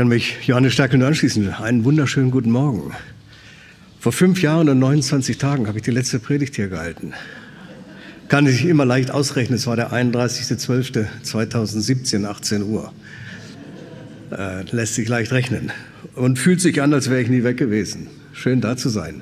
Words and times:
Kann 0.00 0.08
mich 0.08 0.46
Johannes 0.46 0.72
Stärkel 0.72 0.98
nur 0.98 1.08
anschließen. 1.08 1.52
Einen 1.52 1.84
wunderschönen 1.84 2.30
guten 2.30 2.50
Morgen. 2.50 2.94
Vor 3.98 4.12
fünf 4.12 4.40
Jahren 4.40 4.70
und 4.70 4.78
29 4.78 5.36
Tagen 5.36 5.68
habe 5.68 5.76
ich 5.76 5.84
die 5.84 5.90
letzte 5.90 6.18
Predigt 6.18 6.56
hier 6.56 6.68
gehalten. 6.68 7.12
Kann 8.28 8.46
ich 8.46 8.64
immer 8.64 8.86
leicht 8.86 9.10
ausrechnen. 9.10 9.58
Es 9.58 9.66
war 9.66 9.76
der 9.76 9.92
31.12.2017, 9.92 12.24
18 12.24 12.62
Uhr. 12.62 12.94
Äh, 14.30 14.62
lässt 14.70 14.94
sich 14.94 15.06
leicht 15.06 15.32
rechnen. 15.32 15.70
Und 16.14 16.38
fühlt 16.38 16.62
sich 16.62 16.80
an, 16.80 16.94
als 16.94 17.10
wäre 17.10 17.20
ich 17.20 17.28
nie 17.28 17.44
weg 17.44 17.58
gewesen. 17.58 18.06
Schön 18.32 18.62
da 18.62 18.78
zu 18.78 18.88
sein. 18.88 19.20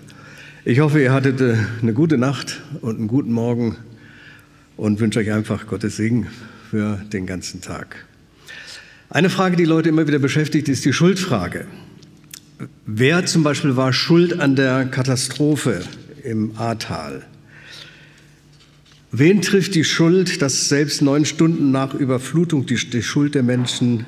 Ich 0.65 0.79
hoffe, 0.79 1.03
ihr 1.03 1.13
hattet 1.13 1.41
äh, 1.41 1.57
eine 1.83 1.93
gute 1.93 2.19
Nacht 2.19 2.61
und 2.83 2.99
einen 2.99 3.09
guten 3.09 3.33
Morgen 3.33 3.75
und 4.77 5.01
wünsche 5.01 5.19
euch 5.19 5.33
einfach 5.33 5.67
Gottes 5.67 5.97
Segen 5.97 6.29
für 6.71 6.99
den 7.13 7.27
ganzen 7.27 7.63
Tag. 7.63 8.08
Eine 9.11 9.31
Frage, 9.31 9.57
die 9.57 9.65
Leute 9.65 9.89
immer 9.89 10.07
wieder 10.07 10.19
beschäftigt, 10.19 10.69
ist 10.69 10.85
die 10.85 10.93
Schuldfrage. 10.93 11.67
Wer 12.85 13.25
zum 13.25 13.43
Beispiel 13.43 13.75
war 13.75 13.95
schuld 13.95 14.39
an 14.39 14.55
der 14.55 14.85
Katastrophe 14.85 15.83
im 16.25 16.59
Ahrtal? 16.59 17.25
Wen 19.11 19.41
trifft 19.41 19.75
die 19.75 19.85
Schuld, 19.85 20.43
dass 20.43 20.69
selbst 20.69 21.01
neun 21.01 21.25
Stunden 21.25 21.71
nach 21.71 21.95
Überflutung 21.95 22.67
die, 22.67 22.77
Schuld 22.77 23.35
der 23.35 23.43
Menschen 23.43 24.05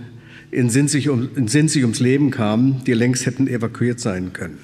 in 0.51 0.69
Sinzig, 0.69 1.09
um, 1.09 1.31
in 1.35 1.49
Sinzig 1.49 1.83
ums 1.85 2.01
Leben 2.01 2.31
kam, 2.31 2.85
die 2.85 2.93
längst 2.93 3.25
hätten 3.25 3.49
evakuiert 3.49 4.01
sein 4.01 4.35
können? 4.35 4.59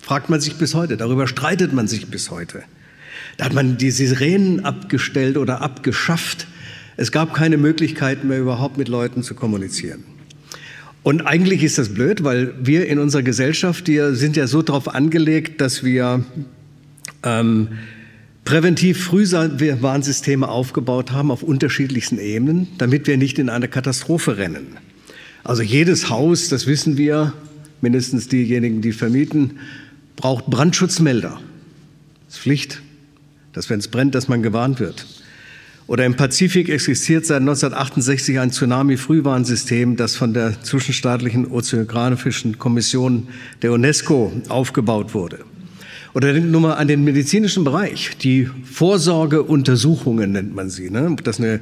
Fragt 0.00 0.30
man 0.30 0.40
sich 0.40 0.54
bis 0.54 0.74
heute, 0.74 0.96
darüber 0.96 1.26
streitet 1.26 1.74
man 1.74 1.86
sich 1.86 2.06
bis 2.06 2.30
heute. 2.30 2.62
Da 3.36 3.44
hat 3.44 3.52
man 3.52 3.76
die 3.76 3.90
Sirenen 3.90 4.64
abgestellt 4.64 5.36
oder 5.36 5.60
abgeschafft, 5.60 6.46
es 6.96 7.12
gab 7.12 7.34
keine 7.34 7.56
Möglichkeit 7.56 8.24
mehr, 8.24 8.40
überhaupt 8.40 8.78
mit 8.78 8.88
Leuten 8.88 9.22
zu 9.22 9.34
kommunizieren. 9.34 10.04
Und 11.02 11.22
eigentlich 11.22 11.62
ist 11.62 11.78
das 11.78 11.90
blöd, 11.90 12.24
weil 12.24 12.54
wir 12.60 12.88
in 12.88 12.98
unserer 12.98 13.22
Gesellschaft, 13.22 13.86
wir 13.86 14.14
sind 14.14 14.36
ja 14.36 14.46
so 14.46 14.62
darauf 14.62 14.92
angelegt, 14.92 15.60
dass 15.60 15.84
wir 15.84 16.24
ähm, 17.22 17.68
präventiv 18.44 19.04
Frühwarnsysteme 19.04 20.48
aufgebaut 20.48 21.12
haben 21.12 21.30
auf 21.30 21.42
unterschiedlichsten 21.42 22.18
Ebenen, 22.18 22.68
damit 22.78 23.06
wir 23.06 23.18
nicht 23.18 23.38
in 23.38 23.50
eine 23.50 23.68
Katastrophe 23.68 24.38
rennen. 24.38 24.78
Also 25.44 25.62
jedes 25.62 26.10
Haus, 26.10 26.48
das 26.48 26.66
wissen 26.66 26.96
wir, 26.96 27.32
mindestens 27.80 28.28
diejenigen, 28.28 28.82
die 28.82 28.92
vermieten, 28.92 29.58
braucht 30.16 30.46
Brandschutzmelder. 30.46 31.40
Das 32.26 32.36
ist 32.36 32.40
Pflicht, 32.40 32.82
dass 33.52 33.70
wenn 33.70 33.78
es 33.78 33.88
brennt, 33.88 34.14
dass 34.14 34.28
man 34.28 34.42
gewarnt 34.42 34.80
wird. 34.80 35.06
Oder 35.88 36.04
im 36.04 36.16
Pazifik 36.16 36.68
existiert 36.68 37.26
seit 37.26 37.42
1968 37.42 38.40
ein 38.40 38.50
Tsunami-Frühwarnsystem, 38.50 39.96
das 39.96 40.16
von 40.16 40.34
der 40.34 40.60
Zwischenstaatlichen 40.60 41.46
Ozeanographischen 41.46 42.58
Kommission 42.58 43.28
der 43.62 43.72
UNESCO 43.72 44.32
aufgebaut 44.48 45.14
wurde. 45.14 45.44
Oder 46.12 46.32
denkt 46.32 46.50
nur 46.50 46.62
mal 46.62 46.72
an 46.72 46.88
den 46.88 47.04
medizinischen 47.04 47.62
Bereich. 47.62 48.16
Die 48.18 48.48
Vorsorgeuntersuchungen 48.64 50.32
nennt 50.32 50.56
man 50.56 50.70
sie. 50.70 50.90
Ne? 50.90 51.08
Ob 51.12 51.22
das 51.22 51.38
eine 51.38 51.60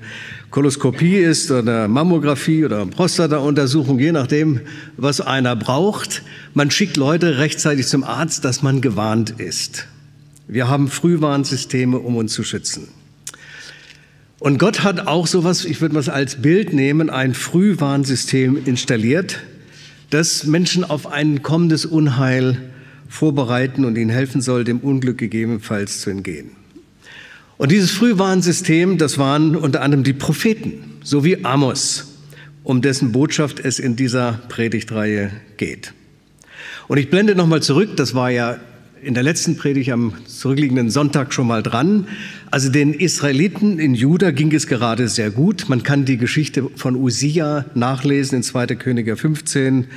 Koloskopie 0.51 1.17
ist 1.17 1.51
oder 1.51 1.87
Mammographie 1.89 2.65
oder 2.65 2.87
Prostata-Untersuchung, 2.87 3.99
je 3.99 4.13
nachdem, 4.13 4.61
was 4.97 5.21
einer 5.21 5.55
braucht. 5.55 6.23
Man 6.55 6.71
schickt 6.71 6.97
Leute 6.97 7.39
rechtzeitig 7.39 7.89
zum 7.89 8.05
Arzt, 8.05 8.45
dass 8.45 8.63
man 8.63 8.81
gewarnt 8.81 9.35
ist. 9.39 9.87
Wir 10.47 10.69
haben 10.69 10.89
Frühwarnsysteme, 10.89 11.99
um 11.99 12.17
uns 12.17 12.33
zu 12.33 12.45
schützen. 12.45 12.89
Und 14.45 14.59
Gott 14.59 14.83
hat 14.83 15.07
auch 15.07 15.27
sowas, 15.27 15.65
ich 15.65 15.81
würde 15.81 15.95
mal 15.95 16.07
als 16.11 16.43
Bild 16.43 16.75
nehmen, 16.75 17.09
ein 17.09 17.33
Frühwarnsystem 17.33 18.59
installiert, 18.67 19.41
das 20.11 20.45
Menschen 20.45 20.85
auf 20.85 21.11
ein 21.11 21.43
kommendes 21.43 21.87
Unheil 21.87 22.61
vorbereiten 23.09 23.87
und 23.87 23.97
ihnen 23.97 24.11
helfen 24.11 24.43
soll, 24.43 24.65
dem 24.65 24.81
Unglück 24.81 25.17
gegebenenfalls 25.17 26.03
zu 26.03 26.11
entgehen. 26.11 26.51
Und 27.57 27.73
dieses 27.73 27.91
Frühwarnsystem, 27.93 28.99
das 28.99 29.17
waren 29.17 29.57
unter 29.57 29.81
anderem 29.81 30.05
die 30.05 30.13
Propheten, 30.13 30.93
so 31.03 31.25
wie 31.25 31.43
Amos, 31.43 32.13
um 32.65 32.83
dessen 32.83 33.13
Botschaft 33.13 33.61
es 33.61 33.79
in 33.79 33.97
dieser 33.97 34.43
Predigtreihe 34.51 35.31
geht. 35.57 35.95
Und 36.87 36.99
ich 36.99 37.09
blende 37.09 37.35
nochmal 37.35 37.63
zurück, 37.63 37.97
das 37.97 38.15
war 38.15 38.31
ja 38.31 38.59
in 39.05 39.15
der 39.15 39.23
letzten 39.23 39.57
Predigt 39.57 39.91
am 39.91 40.15
zurückliegenden 40.27 40.89
Sonntag 40.89 41.35
schon 41.35 41.47
mal 41.47 41.63
dran. 41.63 42.09
Also 42.51 42.71
den 42.71 42.95
Israeliten 42.95 43.79
in 43.79 43.95
Juda 43.95 44.31
ging 44.31 44.53
es 44.53 44.67
gerade 44.67 45.09
sehr 45.09 45.31
gut. 45.31 45.67
Man 45.69 45.83
kann 45.83 46.07
die 46.07 46.17
Geschichte 46.17 46.71
von 46.77 46.97
Usia 46.97 47.67
nachlesen 47.75 48.39
in 48.39 48.43
2. 48.43 48.67
Könige 48.69 49.17
15 49.17 49.89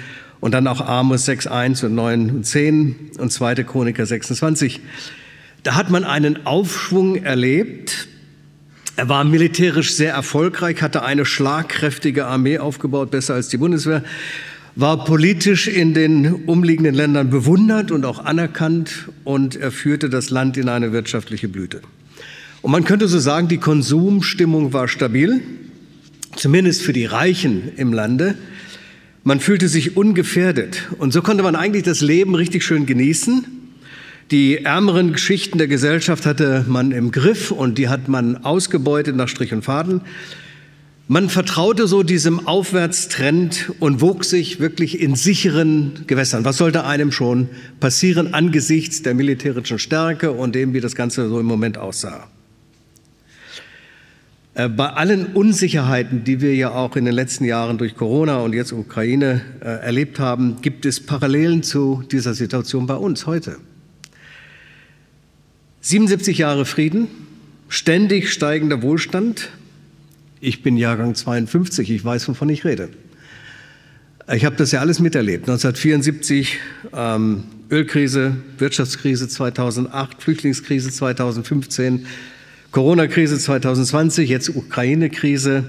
und 0.41 0.53
dann 0.53 0.67
auch 0.67 0.81
Amos 0.81 1.25
6, 1.25 1.47
1 1.47 1.83
und 1.85 1.95
9 1.95 2.29
und 2.31 2.45
10 2.45 2.95
und 3.17 3.31
2. 3.31 3.55
Chroniker 3.63 4.05
26. 4.05 4.81
Da 5.63 5.75
hat 5.75 5.89
man 5.89 6.03
einen 6.03 6.45
Aufschwung 6.45 7.23
erlebt. 7.23 8.09
Er 8.97 9.07
war 9.07 9.23
militärisch 9.23 9.93
sehr 9.93 10.13
erfolgreich, 10.13 10.81
hatte 10.81 11.03
eine 11.03 11.25
schlagkräftige 11.25 12.25
Armee 12.25 12.57
aufgebaut, 12.57 13.11
besser 13.11 13.35
als 13.35 13.47
die 13.47 13.57
Bundeswehr 13.57 14.03
war 14.77 15.05
politisch 15.05 15.67
in 15.67 15.95
den 15.95 16.45
umliegenden 16.45 16.93
Ländern 16.93 17.31
bewundert 17.31 17.89
und 17.89 18.05
auch 18.05 18.23
anerkannt 18.23 19.09
und 19.23 19.55
er 19.55 19.71
führte 19.71 20.07
das 20.07 20.29
Land 20.29 20.55
in 20.55 20.69
eine 20.69 20.91
wirtschaftliche 20.91 21.47
Blüte. 21.47 21.81
Und 22.61 22.71
man 22.71 22.83
könnte 22.83 23.07
so 23.07 23.17
sagen, 23.17 23.47
die 23.47 23.57
Konsumstimmung 23.57 24.73
war 24.73 24.87
stabil, 24.87 25.41
zumindest 26.35 26.83
für 26.83 26.93
die 26.93 27.05
Reichen 27.05 27.71
im 27.75 27.91
Lande. 27.91 28.35
Man 29.23 29.39
fühlte 29.39 29.67
sich 29.67 29.97
ungefährdet 29.97 30.83
und 30.99 31.11
so 31.11 31.23
konnte 31.23 31.41
man 31.41 31.55
eigentlich 31.55 31.83
das 31.83 32.01
Leben 32.01 32.35
richtig 32.35 32.63
schön 32.63 32.85
genießen. 32.85 33.45
Die 34.29 34.63
ärmeren 34.63 35.11
Geschichten 35.11 35.57
der 35.57 35.67
Gesellschaft 35.67 36.27
hatte 36.27 36.65
man 36.67 36.91
im 36.91 37.09
Griff 37.09 37.49
und 37.49 37.79
die 37.79 37.89
hat 37.89 38.09
man 38.09 38.45
ausgebeutet 38.45 39.15
nach 39.15 39.27
Strich 39.27 39.53
und 39.53 39.63
Faden. 39.63 40.01
Man 41.09 41.29
vertraute 41.29 41.87
so 41.87 42.03
diesem 42.03 42.47
Aufwärtstrend 42.47 43.71
und 43.79 44.01
wog 44.01 44.25
sich 44.25 44.59
wirklich 44.59 44.99
in 44.99 45.15
sicheren 45.15 46.03
Gewässern. 46.05 46.43
Was 46.43 46.57
sollte 46.57 46.83
einem 46.83 47.13
schon 47.13 47.47
passieren 47.79 48.33
angesichts 48.33 49.03
der 49.03 49.13
militärischen 49.13 49.79
Stärke 49.79 50.33
und 50.33 50.53
dem, 50.53 50.73
wie 50.73 50.81
das 50.81 50.95
Ganze 50.95 51.29
so 51.29 51.39
im 51.39 51.45
Moment 51.45 51.77
aussah? 51.77 52.27
Bei 54.53 54.89
allen 54.89 55.27
Unsicherheiten, 55.27 56.25
die 56.25 56.41
wir 56.41 56.55
ja 56.55 56.71
auch 56.71 56.97
in 56.97 57.05
den 57.05 57.13
letzten 57.13 57.45
Jahren 57.45 57.77
durch 57.77 57.95
Corona 57.95 58.39
und 58.39 58.53
jetzt 58.53 58.73
Ukraine 58.73 59.41
äh, 59.61 59.65
erlebt 59.65 60.19
haben, 60.19 60.57
gibt 60.61 60.85
es 60.85 60.99
Parallelen 60.99 61.63
zu 61.63 62.03
dieser 62.11 62.33
Situation 62.33 62.85
bei 62.85 62.95
uns 62.95 63.27
heute. 63.27 63.57
77 65.81 66.39
Jahre 66.39 66.65
Frieden, 66.65 67.07
ständig 67.69 68.33
steigender 68.33 68.81
Wohlstand, 68.81 69.51
ich 70.39 70.63
bin 70.63 70.77
Jahrgang 70.77 71.15
52, 71.15 71.89
ich 71.91 72.03
weiß, 72.03 72.27
wovon 72.29 72.49
ich 72.49 72.65
rede. 72.65 72.89
Ich 74.33 74.43
habe 74.43 74.57
das 74.57 74.71
ja 74.71 74.81
alles 74.81 74.99
miterlebt. 74.99 75.43
1974 75.43 76.57
ähm, 76.93 77.43
Ölkrise, 77.71 78.35
Wirtschaftskrise 78.57 79.29
2008, 79.29 80.21
Flüchtlingskrise 80.21 80.91
2015, 80.91 82.05
Corona-Krise 82.71 83.37
2020, 83.39 84.29
jetzt 84.29 84.49
Ukraine-Krise. 84.49 85.63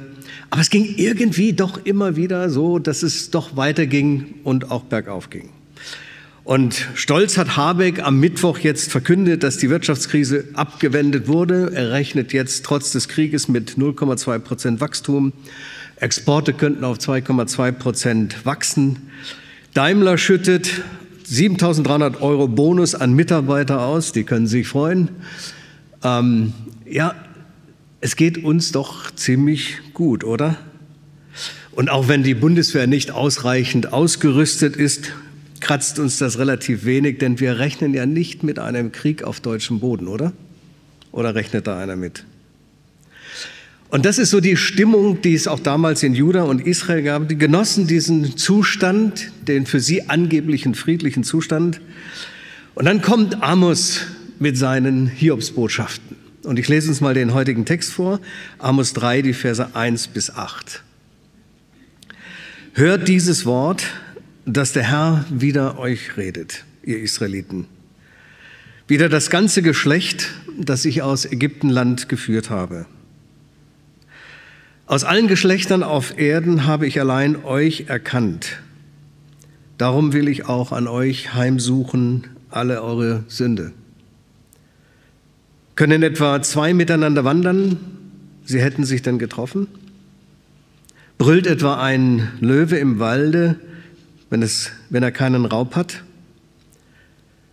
Aber 0.51 0.61
es 0.61 0.71
ging 0.71 0.95
irgendwie 0.97 1.53
doch 1.53 1.85
immer 1.85 2.17
wieder 2.17 2.51
so, 2.51 2.79
dass 2.79 3.03
es 3.03 3.31
doch 3.31 3.57
weiterging 3.57 4.35
und 4.43 4.71
auch 4.71 4.85
bergauf 4.85 5.31
ging. 5.31 5.51
Und 6.49 6.89
stolz 6.95 7.37
hat 7.37 7.59
Habeck 7.59 8.03
am 8.03 8.21
Mittwoch 8.21 8.61
jetzt 8.61 8.91
verkündet, 8.91 9.43
dass 9.43 9.59
die 9.59 9.69
Wirtschaftskrise 9.69 10.47
abgewendet 10.55 11.29
wurde. 11.29 11.73
Er 11.75 11.91
rechnet 11.91 12.33
jetzt 12.33 12.65
trotz 12.65 12.91
des 12.91 13.07
Krieges 13.07 13.49
mit 13.49 13.73
0,2 13.73 14.39
Prozent 14.39 14.81
Wachstum. 14.81 15.35
Exporte 15.97 16.55
könnten 16.55 16.85
auf 16.85 16.97
2,2 16.97 17.73
Prozent 17.73 18.47
wachsen. 18.47 19.11
Daimler 19.75 20.17
schüttet 20.17 20.71
7.300 21.31 22.23
Euro 22.23 22.49
Bonus 22.49 22.95
an 22.95 23.13
Mitarbeiter 23.13 23.83
aus. 23.83 24.13
Die 24.13 24.25
können 24.25 24.47
sich 24.47 24.67
freuen. 24.67 25.11
Ähm, 26.03 26.55
ja, 26.87 27.15
es 28.01 28.17
geht 28.17 28.43
uns 28.43 28.73
doch 28.73 29.11
ziemlich 29.11 29.81
gut, 29.93 30.25
oder? 30.25 30.57
Und 31.73 31.91
auch 31.91 32.09
wenn 32.09 32.23
die 32.23 32.33
Bundeswehr 32.33 32.87
nicht 32.87 33.11
ausreichend 33.11 33.93
ausgerüstet 33.93 34.77
ist, 34.77 35.13
kratzt 35.61 35.99
uns 35.99 36.19
das 36.19 36.39
relativ 36.39 36.85
wenig, 36.85 37.19
denn 37.19 37.41
wir 37.41 37.59
rechnen 37.59 37.95
ja 37.95 38.07
nicht 38.07 38.43
mit 38.43 38.59
einem 38.59 38.93
Krieg 38.93 39.23
auf 39.23 39.41
deutschem 39.41 39.81
Boden, 39.81 40.09
oder? 40.09 40.33
Oder 41.13 41.35
rechnet 41.35 41.67
da 41.67 41.79
einer 41.79 41.97
mit? 41.97 42.25
Und 43.91 44.05
das 44.05 44.19
ist 44.19 44.31
so 44.31 44.41
die 44.41 44.57
Stimmung, 44.57 45.23
die 45.23 45.35
es 45.35 45.49
auch 45.49 45.61
damals 45.61 46.03
in 46.03 46.15
Juda 46.15 46.43
und 46.43 46.67
Israel 46.67 47.03
gab. 47.03 47.29
Die 47.29 47.39
genossen 47.39 47.87
diesen 47.87 48.37
Zustand, 48.37 49.33
den 49.47 49.65
für 49.65 49.81
sie 49.81 50.11
angeblichen 50.11 50.75
friedlichen 50.75 51.25
Zustand. 51.25 51.81
Und 52.75 52.85
dann 52.85 53.01
kommt 53.01 53.43
Amos 53.43 54.03
mit 54.39 54.59
seinen 54.59 55.07
Hiobsbotschaften. 55.07 56.17
Und 56.45 56.59
ich 56.59 56.69
lese 56.69 56.91
uns 56.91 57.01
mal 57.01 57.15
den 57.15 57.33
heutigen 57.33 57.65
Text 57.65 57.93
vor, 57.93 58.21
Amos 58.59 58.93
3, 58.93 59.23
die 59.23 59.33
Verse 59.33 59.75
1 59.75 60.09
bis 60.09 60.31
8. 60.31 60.83
Hört 62.75 63.09
dieses 63.09 63.45
Wort, 63.45 63.85
dass 64.49 64.73
der 64.73 64.85
Herr 64.85 65.27
wieder 65.29 65.79
euch 65.79 66.17
redet, 66.17 66.65
ihr 66.83 67.01
Israeliten. 67.01 67.67
Wieder 68.87 69.11
das 69.11 69.29
ganze 69.29 69.61
Geschlecht, 69.61 70.31
das 70.59 70.87
ich 70.87 71.03
aus 71.03 71.27
Ägyptenland 71.27 72.09
geführt 72.09 72.49
habe. 72.49 72.87
Aus 74.87 75.05
allen 75.05 75.29
Geschlechtern 75.29 75.83
auf 75.83 76.19
Erden 76.19 76.65
habe 76.65 76.87
ich 76.87 76.99
allein 76.99 77.45
euch 77.45 77.85
erkannt. 77.89 78.61
Darum 79.77 80.15
will 80.15 80.29
ich 80.29 80.47
auch 80.47 80.73
an 80.73 80.89
euch 80.89 81.35
heimsuchen 81.35 82.29
alle 82.49 82.83
eure 82.83 83.25
Sünde. 83.29 83.73
Können 85.77 86.03
etwa 86.03 86.41
zwei 86.41 86.73
miteinander 86.73 87.23
wandern? 87.25 87.77
Sie 88.47 88.63
hätten 88.63 88.85
sich 88.85 89.03
dann 89.03 89.19
getroffen? 89.19 89.69
Brüllt 91.19 91.47
etwa 91.47 91.83
ein 91.83 92.31
Löwe 92.41 92.79
im 92.79 92.99
Walde, 92.99 93.61
wenn, 94.31 94.43
es, 94.43 94.71
wenn 94.91 95.03
er 95.03 95.13
keinen 95.13 95.45
Raub 95.45 95.75
hat? 95.77 96.03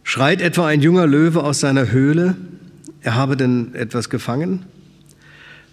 Schreit 0.03 0.41
etwa 0.41 0.67
ein 0.67 0.81
junger 0.81 1.07
Löwe 1.07 1.43
aus 1.43 1.61
seiner 1.61 1.91
Höhle, 1.91 2.35
er 3.01 3.15
habe 3.15 3.37
denn 3.37 3.73
etwas 3.73 4.09
gefangen? 4.09 4.65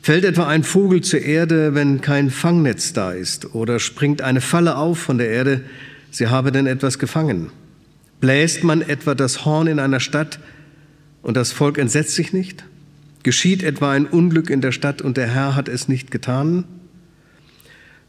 Fällt 0.02 0.24
etwa 0.24 0.48
ein 0.48 0.64
Vogel 0.64 1.00
zur 1.02 1.20
Erde, 1.20 1.74
wenn 1.74 2.00
kein 2.00 2.30
Fangnetz 2.30 2.92
da 2.92 3.12
ist? 3.12 3.54
Oder 3.54 3.78
springt 3.78 4.22
eine 4.22 4.40
Falle 4.40 4.76
auf 4.76 4.98
von 4.98 5.18
der 5.18 5.28
Erde, 5.28 5.60
sie 6.10 6.28
habe 6.28 6.50
denn 6.50 6.66
etwas 6.66 6.98
gefangen? 6.98 7.50
Bläst 8.20 8.64
man 8.64 8.82
etwa 8.82 9.14
das 9.14 9.44
Horn 9.44 9.66
in 9.66 9.78
einer 9.78 10.00
Stadt 10.00 10.40
und 11.22 11.36
das 11.36 11.52
Volk 11.52 11.78
entsetzt 11.78 12.14
sich 12.14 12.32
nicht? 12.32 12.64
Geschieht 13.22 13.62
etwa 13.62 13.92
ein 13.92 14.06
Unglück 14.06 14.50
in 14.50 14.60
der 14.60 14.72
Stadt 14.72 15.02
und 15.02 15.16
der 15.16 15.28
Herr 15.28 15.54
hat 15.54 15.68
es 15.68 15.88
nicht 15.88 16.10
getan? 16.10 16.64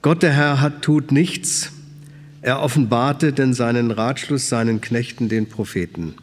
Gott 0.01 0.23
der 0.23 0.33
Herr 0.33 0.61
hat, 0.61 0.81
tut 0.81 1.11
nichts, 1.11 1.72
er 2.43 2.61
offenbarte 2.61 3.31
denn 3.33 3.53
seinen 3.53 3.89
Ratschluss 3.89 4.49
seinen 4.49 4.81
Knechten, 4.81 5.29
den 5.29 5.47
Propheten. 5.47 6.13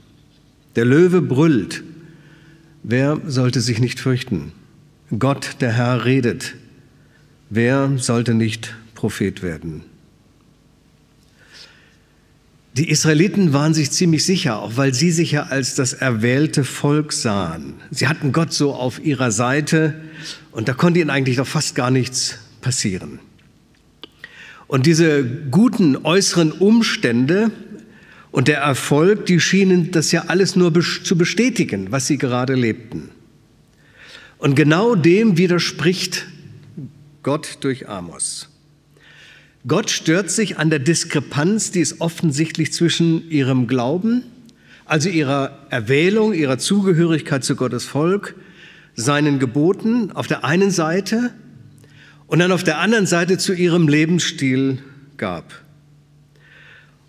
Der 0.76 0.84
Löwe 0.84 1.22
brüllt, 1.22 1.82
wer 2.82 3.20
sollte 3.26 3.60
sich 3.60 3.80
nicht 3.80 3.98
fürchten? 3.98 4.52
Gott, 5.18 5.56
der 5.60 5.72
Herr, 5.72 6.04
redet. 6.04 6.54
Wer 7.48 7.92
sollte 7.96 8.34
nicht 8.34 8.76
Prophet 8.94 9.42
werden? 9.42 9.82
Die 12.74 12.88
Israeliten 12.90 13.52
waren 13.52 13.74
sich 13.74 13.90
ziemlich 13.90 14.24
sicher, 14.24 14.60
auch 14.60 14.76
weil 14.76 14.94
sie 14.94 15.10
sich 15.10 15.32
ja 15.32 15.44
als 15.44 15.74
das 15.74 15.94
erwählte 15.94 16.64
Volk 16.64 17.12
sahen. 17.12 17.74
Sie 17.90 18.06
hatten 18.06 18.30
Gott 18.30 18.52
so 18.52 18.74
auf 18.74 19.02
ihrer 19.04 19.32
Seite 19.32 20.00
und 20.52 20.68
da 20.68 20.74
konnte 20.74 21.00
ihnen 21.00 21.10
eigentlich 21.10 21.36
doch 21.36 21.46
fast 21.46 21.74
gar 21.74 21.90
nichts 21.90 22.38
passieren. 22.60 23.18
Und 24.70 24.86
diese 24.86 25.24
guten 25.50 25.96
äußeren 25.96 26.52
Umstände 26.52 27.50
und 28.30 28.46
der 28.46 28.58
Erfolg, 28.58 29.26
die 29.26 29.40
schienen 29.40 29.90
das 29.90 30.12
ja 30.12 30.26
alles 30.28 30.54
nur 30.54 30.72
zu 30.72 31.18
bestätigen, 31.18 31.90
was 31.90 32.06
sie 32.06 32.18
gerade 32.18 32.54
lebten. 32.54 33.08
Und 34.38 34.54
genau 34.54 34.94
dem 34.94 35.36
widerspricht 35.36 36.28
Gott 37.24 37.58
durch 37.62 37.88
Amos. 37.88 38.48
Gott 39.66 39.90
stört 39.90 40.30
sich 40.30 40.58
an 40.58 40.70
der 40.70 40.78
Diskrepanz, 40.78 41.72
die 41.72 41.80
es 41.80 42.00
offensichtlich 42.00 42.72
zwischen 42.72 43.28
ihrem 43.28 43.66
Glauben, 43.66 44.22
also 44.84 45.08
ihrer 45.08 45.66
Erwählung, 45.70 46.32
ihrer 46.32 46.58
Zugehörigkeit 46.58 47.42
zu 47.42 47.56
Gottes 47.56 47.86
Volk, 47.86 48.36
seinen 48.94 49.40
Geboten 49.40 50.12
auf 50.12 50.28
der 50.28 50.44
einen 50.44 50.70
Seite 50.70 51.32
und 52.30 52.38
dann 52.38 52.52
auf 52.52 52.62
der 52.62 52.78
anderen 52.78 53.06
Seite 53.06 53.38
zu 53.38 53.52
ihrem 53.52 53.88
Lebensstil 53.88 54.78
gab. 55.16 55.52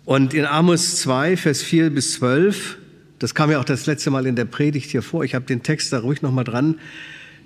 Und 0.04 0.34
in 0.34 0.44
Amos 0.44 0.96
2, 0.96 1.36
Vers 1.36 1.62
4 1.62 1.90
bis 1.90 2.14
12, 2.14 2.76
das 3.20 3.32
kam 3.32 3.48
ja 3.48 3.60
auch 3.60 3.64
das 3.64 3.86
letzte 3.86 4.10
Mal 4.10 4.26
in 4.26 4.34
der 4.34 4.46
Predigt 4.46 4.90
hier 4.90 5.00
vor, 5.00 5.22
ich 5.22 5.36
habe 5.36 5.44
den 5.44 5.62
Text 5.62 5.92
da 5.92 6.00
ruhig 6.00 6.22
nochmal 6.22 6.42
dran, 6.42 6.80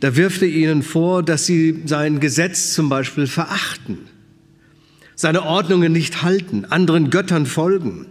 da 0.01 0.17
wirft 0.17 0.41
er 0.41 0.49
ihnen 0.49 0.83
vor, 0.83 1.23
dass 1.23 1.45
sie 1.45 1.83
sein 1.85 2.19
Gesetz 2.19 2.73
zum 2.73 2.89
Beispiel 2.89 3.27
verachten, 3.27 3.99
seine 5.15 5.43
Ordnungen 5.43 5.93
nicht 5.93 6.23
halten, 6.23 6.65
anderen 6.65 7.11
Göttern 7.11 7.45
folgen, 7.45 8.07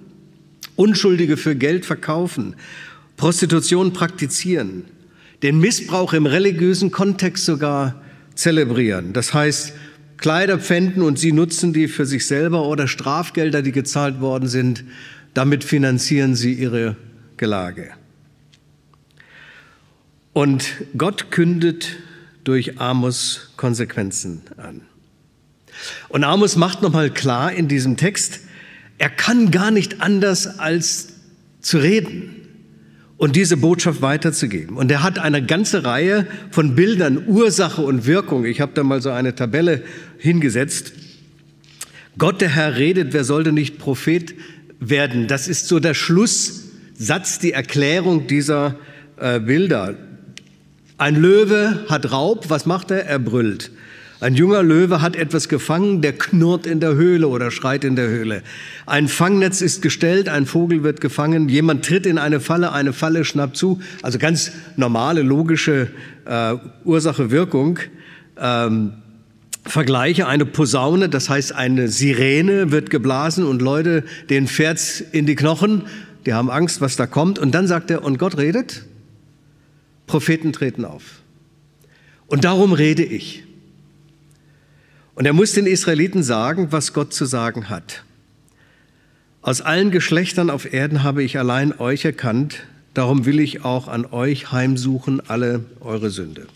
Unschuldige 0.75 1.37
für 1.37 1.55
Geld 1.55 1.87
verkaufen, 1.87 2.55
Prostitution 3.17 3.93
praktizieren, 3.93 4.83
den 5.41 5.57
Missbrauch 5.57 6.13
im 6.13 6.27
religiösen 6.27 6.91
Kontext 6.91 7.45
sogar 7.45 8.04
zelebrieren. 8.35 9.13
Das 9.13 9.33
heißt, 9.33 9.73
Kleider 10.17 10.59
pfänden 10.59 11.01
und 11.03 11.19
sie 11.19 11.31
nutzen 11.31 11.73
die 11.73 11.87
für 11.87 12.05
sich 12.05 12.25
selber 12.27 12.67
oder 12.67 12.87
Strafgelder, 12.87 13.61
die 13.61 13.71
gezahlt 13.71 14.21
worden 14.21 14.47
sind, 14.47 14.83
damit 15.33 15.63
finanzieren 15.63 16.35
sie 16.35 16.53
ihre 16.53 16.95
Gelage. 17.37 17.91
Und 20.33 20.73
Gott 20.97 21.31
kündet 21.31 21.97
durch 22.43 22.79
Amos 22.79 23.51
Konsequenzen 23.57 24.41
an. 24.57 24.81
Und 26.09 26.23
Amos 26.23 26.55
macht 26.55 26.81
nochmal 26.81 27.09
klar 27.09 27.51
in 27.51 27.67
diesem 27.67 27.97
Text, 27.97 28.41
er 28.97 29.09
kann 29.09 29.51
gar 29.51 29.71
nicht 29.71 30.01
anders 30.01 30.59
als 30.59 31.09
zu 31.61 31.79
reden 31.79 32.44
und 33.17 33.35
diese 33.35 33.57
Botschaft 33.57 34.01
weiterzugeben. 34.01 34.75
Und 34.75 34.91
er 34.91 35.03
hat 35.03 35.19
eine 35.19 35.45
ganze 35.45 35.83
Reihe 35.83 36.27
von 36.51 36.75
Bildern, 36.75 37.27
Ursache 37.27 37.81
und 37.81 38.05
Wirkung. 38.05 38.45
Ich 38.45 38.59
habe 38.61 38.73
da 38.75 38.83
mal 38.83 39.01
so 39.01 39.11
eine 39.11 39.35
Tabelle 39.35 39.83
hingesetzt. 40.17 40.93
Gott 42.17 42.41
der 42.41 42.49
Herr 42.49 42.77
redet, 42.77 43.13
wer 43.13 43.23
sollte 43.23 43.51
nicht 43.51 43.77
Prophet 43.77 44.35
werden? 44.79 45.27
Das 45.27 45.47
ist 45.47 45.67
so 45.67 45.79
der 45.79 45.93
Schlusssatz, 45.93 47.39
die 47.39 47.53
Erklärung 47.53 48.27
dieser 48.27 48.75
äh, 49.17 49.39
Bilder. 49.39 49.95
Ein 50.97 51.15
Löwe 51.15 51.85
hat 51.89 52.11
Raub, 52.11 52.49
was 52.49 52.65
macht 52.65 52.91
er? 52.91 53.05
Er 53.05 53.19
brüllt. 53.19 53.71
Ein 54.21 54.35
junger 54.35 54.63
Löwe 54.63 55.01
hat 55.01 55.15
etwas 55.15 55.49
gefangen, 55.49 56.01
der 56.01 56.13
knurrt 56.13 56.65
in 56.65 56.79
der 56.79 56.95
Höhle 56.95 57.27
oder 57.27 57.51
schreit 57.51 57.83
in 57.83 57.97
der 57.97 58.07
Höhle. 58.07 58.43
Ein 58.85 59.09
Fangnetz 59.09 59.61
ist 59.61 59.81
gestellt, 59.81 60.29
ein 60.29 60.45
Vogel 60.45 60.83
wird 60.83 61.01
gefangen, 61.01 61.49
jemand 61.49 61.83
tritt 61.85 62.05
in 62.05 62.17
eine 62.17 62.39
Falle, 62.39 62.71
eine 62.71 62.93
Falle 62.93 63.25
schnappt 63.25 63.57
zu. 63.57 63.81
Also 64.01 64.17
ganz 64.17 64.51
normale, 64.77 65.21
logische 65.21 65.89
äh, 66.25 66.55
Ursache-Wirkung. 66.85 67.79
Ähm, 68.39 68.93
Vergleiche, 69.65 70.27
eine 70.27 70.45
Posaune, 70.45 71.09
das 71.09 71.29
heißt 71.29 71.53
eine 71.53 71.87
Sirene 71.87 72.71
wird 72.71 72.91
geblasen 72.91 73.45
und 73.45 73.61
Leute, 73.61 74.03
denen 74.29 74.47
fährt's 74.47 75.01
in 75.01 75.25
die 75.25 75.35
Knochen, 75.35 75.83
die 76.25 76.33
haben 76.33 76.51
Angst, 76.51 76.81
was 76.81 76.95
da 76.95 77.07
kommt. 77.07 77.39
Und 77.39 77.53
dann 77.53 77.67
sagt 77.67 77.91
er, 77.91 78.03
und 78.03 78.17
Gott 78.17 78.37
redet? 78.37 78.85
Propheten 80.07 80.53
treten 80.53 80.85
auf. 80.85 81.21
Und 82.27 82.43
darum 82.43 82.73
rede 82.73 83.03
ich. 83.03 83.43
Und 85.15 85.25
er 85.25 85.33
muss 85.33 85.53
den 85.53 85.65
Israeliten 85.65 86.23
sagen, 86.23 86.67
was 86.71 86.93
Gott 86.93 87.13
zu 87.13 87.25
sagen 87.25 87.69
hat. 87.69 88.03
Aus 89.41 89.61
allen 89.61 89.91
Geschlechtern 89.91 90.49
auf 90.49 90.71
Erden 90.71 91.03
habe 91.03 91.23
ich 91.23 91.39
allein 91.39 91.79
euch 91.79 92.03
erkannt, 92.03 92.63
darum 92.93 93.25
will 93.25 93.39
ich 93.39 93.63
auch 93.63 93.87
an 93.87 94.05
euch 94.05 94.51
heimsuchen 94.51 95.21
alle 95.27 95.63
eure 95.79 96.09
Sünde. 96.09 96.47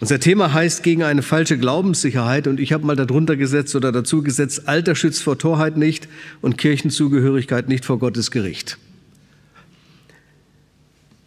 Unser 0.00 0.18
Thema 0.18 0.52
heißt 0.52 0.82
gegen 0.82 1.04
eine 1.04 1.22
falsche 1.22 1.56
Glaubenssicherheit 1.56 2.48
und 2.48 2.58
ich 2.58 2.72
habe 2.72 2.84
mal 2.84 2.96
darunter 2.96 3.36
gesetzt 3.36 3.76
oder 3.76 3.92
dazu 3.92 4.22
gesetzt, 4.22 4.66
Alter 4.66 4.96
schützt 4.96 5.22
vor 5.22 5.38
Torheit 5.38 5.76
nicht 5.76 6.08
und 6.40 6.58
Kirchenzugehörigkeit 6.58 7.68
nicht 7.68 7.84
vor 7.84 8.00
Gottes 8.00 8.32
Gericht. 8.32 8.78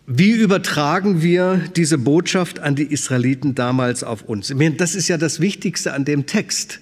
Wie 0.08 0.32
übertragen 0.32 1.24
wir 1.24 1.64
diese 1.76 1.98
Botschaft 1.98 2.60
an 2.60 2.76
die 2.76 2.84
Israeliten 2.84 3.56
damals 3.56 4.04
auf 4.04 4.22
uns? 4.22 4.54
Das 4.78 4.94
ist 4.94 5.08
ja 5.08 5.18
das 5.18 5.40
Wichtigste 5.40 5.94
an 5.94 6.06
dem 6.06 6.28
Text. 6.28 6.80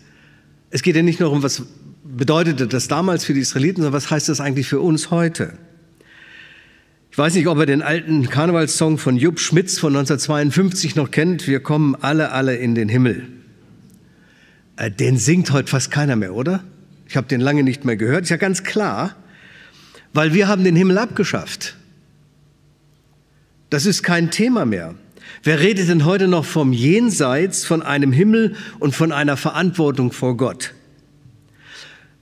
Es 0.71 0.81
geht 0.81 0.95
ja 0.95 1.03
nicht 1.03 1.21
nur 1.21 1.31
um, 1.31 1.41
was 1.41 1.63
bedeutete 2.03 2.67
das 2.67 2.89
damals 2.89 3.23
für 3.23 3.33
die 3.33 3.39
Israeliten, 3.39 3.81
sondern 3.81 3.93
was 3.93 4.11
heißt 4.11 4.27
das 4.27 4.41
eigentlich 4.41 4.67
für 4.67 4.81
uns 4.81 5.09
heute? 5.09 5.53
Ich 7.11 7.17
weiß 7.17 7.35
nicht, 7.35 7.47
ob 7.47 7.59
ihr 7.59 7.65
den 7.65 7.81
alten 7.81 8.27
Karnevalssong 8.29 8.97
von 8.97 9.15
Jupp 9.15 9.39
Schmitz 9.39 9.79
von 9.79 9.95
1952 9.95 10.95
noch 10.95 11.09
kennt. 11.09 11.47
Wir 11.47 11.61
kommen 11.61 11.95
alle, 12.01 12.31
alle 12.31 12.55
in 12.57 12.75
den 12.75 12.89
Himmel. 12.89 13.27
Äh, 14.75 14.91
den 14.91 15.17
singt 15.17 15.51
heute 15.51 15.69
fast 15.69 15.91
keiner 15.91 16.15
mehr, 16.15 16.33
oder? 16.33 16.63
Ich 17.07 17.15
habe 17.15 17.27
den 17.27 17.39
lange 17.39 17.63
nicht 17.63 17.85
mehr 17.85 17.95
gehört. 17.95 18.23
Ist 18.23 18.29
ja 18.29 18.37
ganz 18.37 18.63
klar, 18.63 19.15
weil 20.11 20.33
wir 20.33 20.47
haben 20.47 20.63
den 20.63 20.75
Himmel 20.75 20.97
abgeschafft. 20.97 21.77
Das 23.73 23.87
ist 23.87 24.03
kein 24.03 24.29
Thema 24.29 24.65
mehr. 24.65 24.93
Wer 25.41 25.59
redet 25.59 25.89
denn 25.89 26.05
heute 26.05 26.27
noch 26.27 26.45
vom 26.45 26.73
Jenseits, 26.73 27.65
von 27.65 27.81
einem 27.81 28.11
Himmel 28.11 28.55
und 28.77 28.93
von 28.93 29.11
einer 29.11 29.35
Verantwortung 29.35 30.11
vor 30.11 30.37
Gott? 30.37 30.75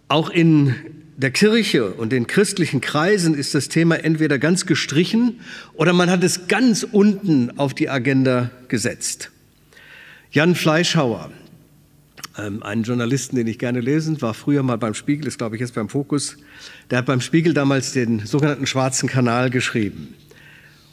Auch 0.08 0.29
in 0.29 0.75
der 1.17 1.31
Kirche 1.31 1.91
und 1.91 2.13
in 2.13 2.25
christlichen 2.25 2.79
Kreisen 2.79 3.34
ist 3.34 3.53
das 3.53 3.67
Thema 3.67 4.01
entweder 4.01 4.39
ganz 4.39 4.65
gestrichen 4.65 5.41
oder 5.74 5.91
man 5.91 6.10
hat 6.10 6.24
es 6.24 6.48
ganz 6.48 6.88
unten 6.89 7.60
auf 7.60 7.74
die 7.74 7.89
Agenda 7.89 8.50
gesetzt. 8.70 9.29
Jan 10.31 10.55
Fleischhauer, 10.55 11.34
ähm, 12.38 12.63
einen 12.63 12.84
Journalisten, 12.84 13.36
den 13.36 13.48
ich 13.48 13.60
gerne 13.60 13.81
lesen, 13.81 14.22
war 14.22 14.34
früher 14.34 14.63
mal 14.63 14.77
beim 14.77 14.93
Spiegel, 14.93 15.27
ist 15.27 15.38
glaube 15.38 15.58
ich 15.58 15.60
jetzt 15.60 15.75
beim 15.75 15.89
Fokus, 15.89 16.38
der 16.89 17.00
hat 17.00 17.08
beim 17.08 17.20
Spiegel 17.20 17.53
damals 17.53 17.91
den 17.91 18.25
sogenannten 18.25 18.67
Schwarzen 18.67 19.10
Kanal 19.10 19.50
geschrieben. 19.50 20.15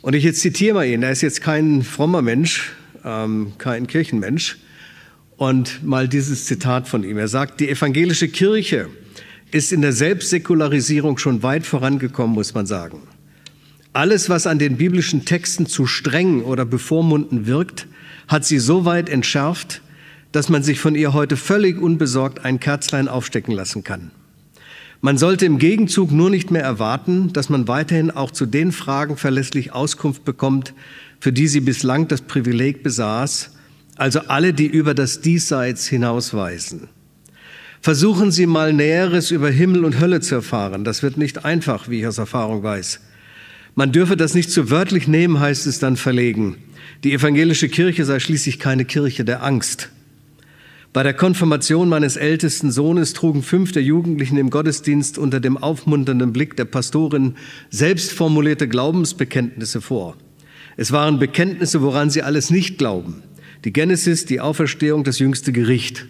Und 0.00 0.14
ich 0.14 0.24
jetzt 0.24 0.40
zitiere 0.40 0.74
mal 0.74 0.86
ihn, 0.86 1.02
er 1.02 1.10
ist 1.10 1.22
jetzt 1.22 1.40
kein 1.40 1.82
frommer 1.82 2.22
Mensch, 2.22 2.72
ähm, 3.04 3.52
kein 3.58 3.86
Kirchenmensch. 3.86 4.58
Und 5.36 5.84
mal 5.84 6.08
dieses 6.08 6.46
Zitat 6.46 6.88
von 6.88 7.04
ihm. 7.04 7.16
Er 7.16 7.28
sagt, 7.28 7.60
die 7.60 7.68
evangelische 7.68 8.28
Kirche 8.28 8.88
ist 9.50 9.72
in 9.72 9.82
der 9.82 9.92
Selbstsäkularisierung 9.92 11.16
schon 11.18 11.42
weit 11.42 11.64
vorangekommen, 11.64 12.34
muss 12.34 12.54
man 12.54 12.66
sagen. 12.66 13.02
Alles, 13.92 14.28
was 14.28 14.46
an 14.46 14.58
den 14.58 14.76
biblischen 14.76 15.24
Texten 15.24 15.66
zu 15.66 15.86
streng 15.86 16.42
oder 16.42 16.64
bevormunden 16.64 17.46
wirkt, 17.46 17.86
hat 18.26 18.44
sie 18.44 18.58
so 18.58 18.84
weit 18.84 19.08
entschärft, 19.08 19.80
dass 20.32 20.48
man 20.48 20.62
sich 20.62 20.80
von 20.80 20.94
ihr 20.94 21.14
heute 21.14 21.36
völlig 21.36 21.80
unbesorgt 21.80 22.44
ein 22.44 22.60
Kerzlein 22.60 23.08
aufstecken 23.08 23.54
lassen 23.54 23.84
kann. 23.84 24.10
Man 25.00 25.16
sollte 25.16 25.46
im 25.46 25.58
Gegenzug 25.58 26.10
nur 26.10 26.28
nicht 26.28 26.50
mehr 26.50 26.64
erwarten, 26.64 27.32
dass 27.32 27.48
man 27.48 27.68
weiterhin 27.68 28.10
auch 28.10 28.32
zu 28.32 28.46
den 28.46 28.72
Fragen 28.72 29.16
verlässlich 29.16 29.72
Auskunft 29.72 30.24
bekommt, 30.24 30.74
für 31.20 31.32
die 31.32 31.46
sie 31.46 31.60
bislang 31.60 32.08
das 32.08 32.20
Privileg 32.22 32.82
besaß, 32.82 33.52
also 33.96 34.20
alle, 34.26 34.52
die 34.52 34.66
über 34.66 34.94
das 34.94 35.20
Diesseits 35.20 35.86
hinausweisen. 35.86 36.88
Versuchen 37.80 38.32
Sie 38.32 38.46
mal 38.46 38.72
Näheres 38.72 39.30
über 39.30 39.50
Himmel 39.50 39.84
und 39.84 40.00
Hölle 40.00 40.20
zu 40.20 40.34
erfahren. 40.34 40.82
Das 40.82 41.04
wird 41.04 41.16
nicht 41.16 41.44
einfach, 41.44 41.88
wie 41.88 42.00
ich 42.00 42.06
aus 42.06 42.18
Erfahrung 42.18 42.64
weiß. 42.64 43.00
Man 43.76 43.92
dürfe 43.92 44.16
das 44.16 44.34
nicht 44.34 44.50
zu 44.50 44.70
wörtlich 44.70 45.06
nehmen, 45.06 45.38
heißt 45.38 45.66
es 45.66 45.78
dann 45.78 45.96
verlegen. 45.96 46.56
Die 47.04 47.12
evangelische 47.12 47.68
Kirche 47.68 48.04
sei 48.04 48.18
schließlich 48.18 48.58
keine 48.58 48.84
Kirche 48.84 49.24
der 49.24 49.44
Angst. 49.44 49.90
Bei 50.98 51.04
der 51.04 51.14
Konfirmation 51.14 51.88
meines 51.88 52.16
ältesten 52.16 52.72
Sohnes 52.72 53.12
trugen 53.12 53.44
fünf 53.44 53.70
der 53.70 53.84
Jugendlichen 53.84 54.36
im 54.36 54.50
Gottesdienst 54.50 55.16
unter 55.16 55.38
dem 55.38 55.56
aufmunternden 55.56 56.32
Blick 56.32 56.56
der 56.56 56.64
Pastorin 56.64 57.36
selbst 57.70 58.10
formulierte 58.10 58.66
Glaubensbekenntnisse 58.66 59.80
vor. 59.80 60.16
Es 60.76 60.90
waren 60.90 61.20
Bekenntnisse, 61.20 61.82
woran 61.82 62.10
sie 62.10 62.24
alles 62.24 62.50
nicht 62.50 62.78
glauben. 62.78 63.22
Die 63.64 63.72
Genesis, 63.72 64.24
die 64.26 64.40
Auferstehung, 64.40 65.04
das 65.04 65.20
jüngste 65.20 65.52
Gericht. 65.52 66.06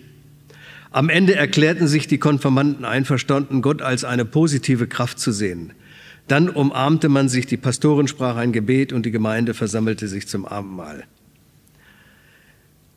Am 0.90 1.11
Ende 1.11 1.35
erklärten 1.35 1.87
sich 1.87 2.07
die 2.07 2.16
Konfirmanden 2.16 2.87
einverstanden, 2.87 3.61
Gott 3.61 3.83
als 3.83 4.04
eine 4.04 4.25
positive 4.25 4.87
Kraft 4.87 5.18
zu 5.18 5.33
sehen. 5.33 5.75
Dann 6.28 6.49
umarmte 6.49 7.11
man 7.11 7.28
sich, 7.28 7.45
die 7.45 7.59
Pastorin 7.59 8.09
sprach 8.09 8.37
ein 8.37 8.52
Gebet 8.52 8.95
und 8.95 9.04
die 9.04 9.11
Gemeinde 9.11 9.52
versammelte 9.52 10.09
sich 10.09 10.28
zum 10.28 10.47
Abendmahl. 10.47 11.04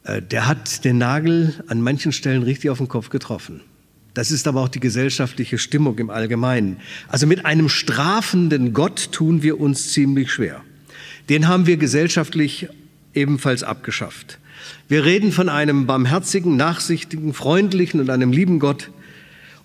Äh, 0.03 0.21
der 0.21 0.47
hat 0.47 0.83
den 0.83 0.97
Nagel 0.97 1.63
an 1.67 1.81
manchen 1.81 2.11
Stellen 2.11 2.43
richtig 2.43 2.69
auf 2.69 2.77
den 2.79 2.87
Kopf 2.87 3.09
getroffen. 3.09 3.61
Das 4.13 4.31
ist 4.31 4.47
aber 4.47 4.61
auch 4.61 4.67
die 4.67 4.81
gesellschaftliche 4.81 5.57
Stimmung 5.57 5.97
im 5.97 6.09
Allgemeinen. 6.09 6.77
Also 7.07 7.27
mit 7.27 7.45
einem 7.45 7.69
strafenden 7.69 8.73
Gott 8.73 9.11
tun 9.13 9.41
wir 9.41 9.59
uns 9.59 9.93
ziemlich 9.93 10.31
schwer. 10.31 10.61
Den 11.29 11.47
haben 11.47 11.65
wir 11.65 11.77
gesellschaftlich 11.77 12.67
ebenfalls 13.13 13.63
abgeschafft. 13.63 14.37
Wir 14.89 15.05
reden 15.05 15.31
von 15.31 15.47
einem 15.47 15.87
barmherzigen, 15.87 16.57
nachsichtigen, 16.57 17.33
freundlichen 17.33 17.99
und 18.01 18.09
einem 18.09 18.31
lieben 18.31 18.59
Gott. 18.59 18.91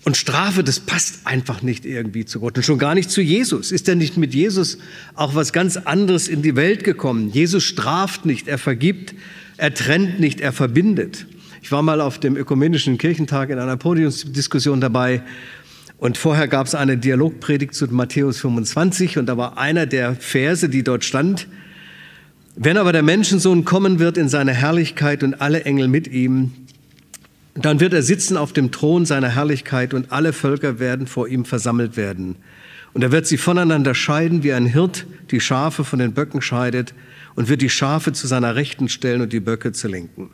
Und 0.05 0.15
Strafe, 0.15 0.63
das 0.63 0.79
passt 0.79 1.27
einfach 1.27 1.61
nicht 1.61 1.85
irgendwie 1.85 2.23
zu 2.23 2.39
Gott 2.39 2.55
und 2.55 2.63
schon 2.63 2.79
gar 2.79 2.95
nicht 2.95 3.11
zu 3.11 3.21
Jesus. 3.21 3.73
Ist 3.73 3.89
er 3.89 3.95
nicht 3.95 4.15
mit 4.15 4.33
Jesus 4.33 4.77
auch 5.15 5.35
was 5.35 5.51
ganz 5.51 5.75
anderes 5.75 6.29
in 6.29 6.41
die 6.41 6.55
Welt 6.55 6.85
gekommen? 6.85 7.29
Jesus 7.29 7.65
straft 7.65 8.25
nicht, 8.25 8.47
er 8.47 8.57
vergibt, 8.57 9.13
er 9.57 9.73
trennt 9.73 10.19
nicht, 10.19 10.39
er 10.39 10.53
verbindet. 10.53 11.25
Ich 11.61 11.71
war 11.71 11.81
mal 11.81 11.99
auf 11.99 12.19
dem 12.19 12.37
Ökumenischen 12.37 12.97
Kirchentag 12.97 13.49
in 13.49 13.59
einer 13.59 13.77
Podiumsdiskussion 13.77 14.79
dabei 14.79 15.23
und 15.97 16.17
vorher 16.17 16.47
gab 16.47 16.67
es 16.67 16.75
eine 16.75 16.97
Dialogpredigt 16.97 17.73
zu 17.73 17.87
Matthäus 17.87 18.39
25 18.39 19.17
und 19.17 19.25
da 19.25 19.37
war 19.37 19.57
einer 19.57 19.87
der 19.87 20.15
Verse, 20.15 20.69
die 20.69 20.83
dort 20.83 21.03
stand, 21.03 21.47
wenn 22.55 22.77
aber 22.77 22.91
der 22.91 23.03
Menschensohn 23.03 23.65
kommen 23.65 23.99
wird 23.99 24.17
in 24.17 24.29
seine 24.29 24.53
Herrlichkeit 24.53 25.23
und 25.23 25.41
alle 25.41 25.63
Engel 25.63 25.87
mit 25.87 26.07
ihm, 26.07 26.53
dann 27.55 27.79
wird 27.79 27.93
er 27.93 28.03
sitzen 28.03 28.37
auf 28.37 28.53
dem 28.53 28.71
Thron 28.71 29.05
seiner 29.05 29.29
Herrlichkeit 29.29 29.93
und 29.93 30.11
alle 30.11 30.33
Völker 30.33 30.79
werden 30.79 31.07
vor 31.07 31.27
ihm 31.27 31.45
versammelt 31.45 31.97
werden. 31.97 32.35
Und 32.93 33.03
er 33.03 33.11
wird 33.11 33.27
sie 33.27 33.37
voneinander 33.37 33.93
scheiden, 33.93 34.43
wie 34.43 34.53
ein 34.53 34.65
Hirt 34.67 35.05
die 35.31 35.39
Schafe 35.39 35.83
von 35.83 35.99
den 35.99 36.13
Böcken 36.13 36.41
scheidet 36.41 36.93
und 37.37 37.49
wird 37.49 37.61
die 37.61 37.69
Schafe 37.69 38.11
zu 38.13 38.25
seiner 38.27 38.55
Rechten 38.55 38.89
stellen 38.89 39.21
und 39.21 39.31
die 39.31 39.39
Böcke 39.39 39.71
zu 39.71 39.87
lenken. 39.87 40.31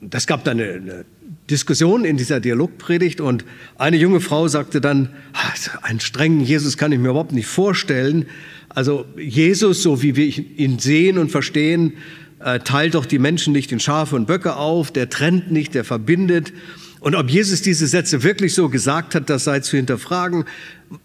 Das 0.00 0.26
gab 0.26 0.42
dann 0.42 0.60
eine, 0.60 0.72
eine 0.72 1.04
Diskussion 1.48 2.04
in 2.04 2.16
dieser 2.16 2.40
Dialogpredigt 2.40 3.20
und 3.20 3.44
eine 3.78 3.96
junge 3.96 4.20
Frau 4.20 4.48
sagte 4.48 4.80
dann, 4.80 5.10
ah, 5.32 5.78
einen 5.82 6.00
strengen 6.00 6.40
Jesus 6.40 6.76
kann 6.76 6.90
ich 6.90 6.98
mir 6.98 7.10
überhaupt 7.10 7.30
nicht 7.30 7.46
vorstellen. 7.46 8.26
Also 8.68 9.06
Jesus, 9.16 9.84
so 9.84 10.02
wie 10.02 10.16
wir 10.16 10.26
ihn 10.26 10.80
sehen 10.80 11.16
und 11.16 11.30
verstehen, 11.30 11.92
äh, 12.40 12.58
teilt 12.58 12.96
doch 12.96 13.06
die 13.06 13.20
Menschen 13.20 13.52
nicht 13.52 13.70
in 13.70 13.78
Schafe 13.78 14.16
und 14.16 14.26
Böcke 14.26 14.56
auf, 14.56 14.90
der 14.90 15.08
trennt 15.08 15.52
nicht, 15.52 15.76
der 15.76 15.84
verbindet. 15.84 16.52
Und 16.98 17.14
ob 17.14 17.30
Jesus 17.30 17.62
diese 17.62 17.86
Sätze 17.86 18.24
wirklich 18.24 18.52
so 18.52 18.68
gesagt 18.68 19.14
hat, 19.14 19.30
das 19.30 19.44
sei 19.44 19.60
zu 19.60 19.76
hinterfragen. 19.76 20.44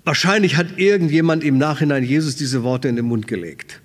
Wahrscheinlich 0.04 0.56
hat 0.56 0.80
irgendjemand 0.80 1.44
im 1.44 1.60
Nachhinein 1.60 2.04
Jesus 2.04 2.36
diese 2.38 2.64
Worte 2.64 2.88
in 2.88 2.96
den 2.96 3.06
Mund 3.06 3.28
gelegt. 3.28 3.81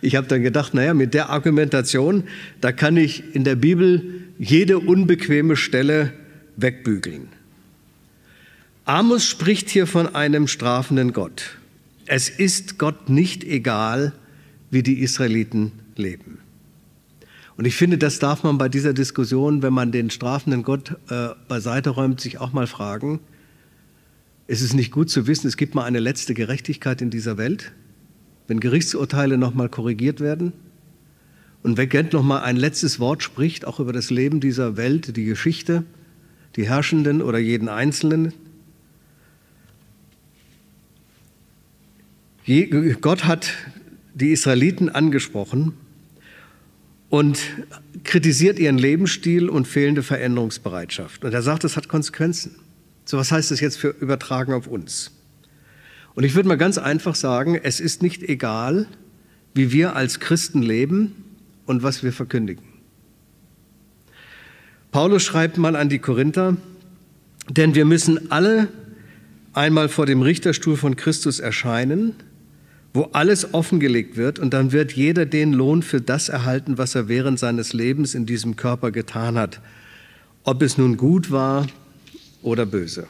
Ich 0.00 0.16
habe 0.16 0.26
dann 0.26 0.42
gedacht, 0.42 0.74
naja, 0.74 0.94
mit 0.94 1.14
der 1.14 1.30
Argumentation, 1.30 2.24
da 2.60 2.72
kann 2.72 2.96
ich 2.96 3.34
in 3.34 3.44
der 3.44 3.54
Bibel 3.54 4.24
jede 4.38 4.78
unbequeme 4.78 5.56
Stelle 5.56 6.12
wegbügeln. 6.56 7.28
Amos 8.84 9.26
spricht 9.26 9.70
hier 9.70 9.86
von 9.86 10.14
einem 10.14 10.48
strafenden 10.48 11.12
Gott. 11.12 11.56
Es 12.06 12.28
ist 12.28 12.78
Gott 12.78 13.08
nicht 13.08 13.44
egal, 13.44 14.12
wie 14.70 14.82
die 14.82 15.00
Israeliten 15.00 15.72
leben. 15.96 16.38
Und 17.56 17.64
ich 17.64 17.76
finde, 17.76 17.98
das 17.98 18.18
darf 18.18 18.42
man 18.42 18.58
bei 18.58 18.68
dieser 18.68 18.92
Diskussion, 18.92 19.62
wenn 19.62 19.72
man 19.72 19.92
den 19.92 20.10
strafenden 20.10 20.62
Gott 20.62 20.96
äh, 21.10 21.28
beiseite 21.46 21.90
räumt, 21.90 22.20
sich 22.20 22.38
auch 22.38 22.52
mal 22.52 22.66
fragen. 22.66 23.20
Ist 24.48 24.62
es 24.62 24.74
nicht 24.74 24.90
gut 24.90 25.10
zu 25.10 25.26
wissen, 25.26 25.46
es 25.46 25.56
gibt 25.56 25.74
mal 25.74 25.84
eine 25.84 26.00
letzte 26.00 26.34
Gerechtigkeit 26.34 27.00
in 27.02 27.10
dieser 27.10 27.38
Welt? 27.38 27.72
Wenn 28.48 28.60
Gerichtsurteile 28.60 29.38
nochmal 29.38 29.68
korrigiert 29.68 30.20
werden 30.20 30.52
und 31.62 31.76
wenn 31.76 31.88
Gent 31.88 32.12
nochmal 32.12 32.42
ein 32.42 32.56
letztes 32.56 32.98
Wort 32.98 33.22
spricht, 33.22 33.66
auch 33.66 33.80
über 33.80 33.92
das 33.92 34.10
Leben 34.10 34.40
dieser 34.40 34.76
Welt, 34.76 35.16
die 35.16 35.24
Geschichte, 35.24 35.84
die 36.56 36.68
Herrschenden 36.68 37.22
oder 37.22 37.38
jeden 37.38 37.68
Einzelnen. 37.68 38.32
Gott 43.00 43.24
hat 43.24 43.52
die 44.14 44.32
Israeliten 44.32 44.88
angesprochen 44.88 45.74
und 47.08 47.38
kritisiert 48.04 48.58
ihren 48.58 48.78
Lebensstil 48.78 49.48
und 49.48 49.68
fehlende 49.68 50.02
Veränderungsbereitschaft. 50.02 51.24
Und 51.24 51.32
er 51.32 51.42
sagt, 51.42 51.62
das 51.62 51.76
hat 51.76 51.88
Konsequenzen. 51.88 52.56
So, 53.04 53.16
was 53.16 53.30
heißt 53.30 53.50
das 53.50 53.60
jetzt 53.60 53.78
für 53.78 53.88
übertragen 53.88 54.52
auf 54.52 54.66
uns? 54.66 55.12
Und 56.14 56.24
ich 56.24 56.34
würde 56.34 56.48
mal 56.48 56.58
ganz 56.58 56.78
einfach 56.78 57.14
sagen, 57.14 57.58
es 57.62 57.80
ist 57.80 58.02
nicht 58.02 58.22
egal, 58.22 58.86
wie 59.54 59.72
wir 59.72 59.96
als 59.96 60.20
Christen 60.20 60.62
leben 60.62 61.12
und 61.66 61.82
was 61.82 62.02
wir 62.02 62.12
verkündigen. 62.12 62.64
Paulus 64.90 65.22
schreibt 65.22 65.56
mal 65.56 65.74
an 65.74 65.88
die 65.88 65.98
Korinther, 65.98 66.56
denn 67.48 67.74
wir 67.74 67.84
müssen 67.84 68.30
alle 68.30 68.68
einmal 69.54 69.88
vor 69.88 70.06
dem 70.06 70.22
Richterstuhl 70.22 70.76
von 70.76 70.96
Christus 70.96 71.40
erscheinen, 71.40 72.14
wo 72.94 73.04
alles 73.12 73.54
offengelegt 73.54 74.16
wird 74.18 74.38
und 74.38 74.52
dann 74.52 74.72
wird 74.72 74.92
jeder 74.92 75.24
den 75.24 75.54
Lohn 75.54 75.82
für 75.82 76.02
das 76.02 76.28
erhalten, 76.28 76.76
was 76.76 76.94
er 76.94 77.08
während 77.08 77.38
seines 77.38 77.72
Lebens 77.72 78.14
in 78.14 78.26
diesem 78.26 78.56
Körper 78.56 78.90
getan 78.90 79.38
hat, 79.38 79.60
ob 80.44 80.60
es 80.60 80.76
nun 80.76 80.98
gut 80.98 81.30
war 81.30 81.66
oder 82.42 82.66
böse. 82.66 83.06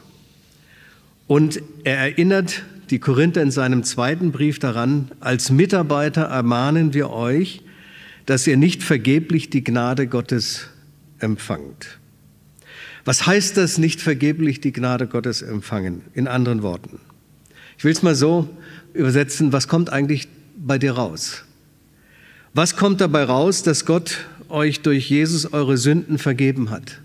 Und 1.27 1.61
er 1.83 1.97
erinnert 1.97 2.63
die 2.89 2.99
Korinther 2.99 3.41
in 3.41 3.51
seinem 3.51 3.83
zweiten 3.83 4.31
Brief 4.31 4.59
daran, 4.59 5.11
als 5.19 5.51
Mitarbeiter 5.51 6.23
ermahnen 6.23 6.93
wir 6.93 7.09
euch, 7.09 7.61
dass 8.25 8.47
ihr 8.47 8.57
nicht 8.57 8.83
vergeblich 8.83 9.49
die 9.49 9.63
Gnade 9.63 10.07
Gottes 10.07 10.67
empfangt. 11.19 11.99
Was 13.05 13.25
heißt 13.25 13.57
das, 13.57 13.77
nicht 13.77 14.01
vergeblich 14.01 14.61
die 14.61 14.71
Gnade 14.71 15.07
Gottes 15.07 15.41
empfangen? 15.41 16.03
In 16.13 16.27
anderen 16.27 16.63
Worten. 16.63 16.99
Ich 17.77 17.83
will 17.83 17.91
es 17.91 18.01
mal 18.03 18.15
so 18.15 18.47
übersetzen, 18.93 19.51
was 19.51 19.67
kommt 19.67 19.91
eigentlich 19.91 20.27
bei 20.55 20.77
dir 20.77 20.93
raus? 20.93 21.43
Was 22.53 22.75
kommt 22.75 23.01
dabei 23.01 23.23
raus, 23.23 23.63
dass 23.63 23.85
Gott 23.85 24.25
euch 24.47 24.81
durch 24.81 25.09
Jesus 25.09 25.51
eure 25.51 25.77
Sünden 25.77 26.17
vergeben 26.17 26.69
hat? 26.69 27.01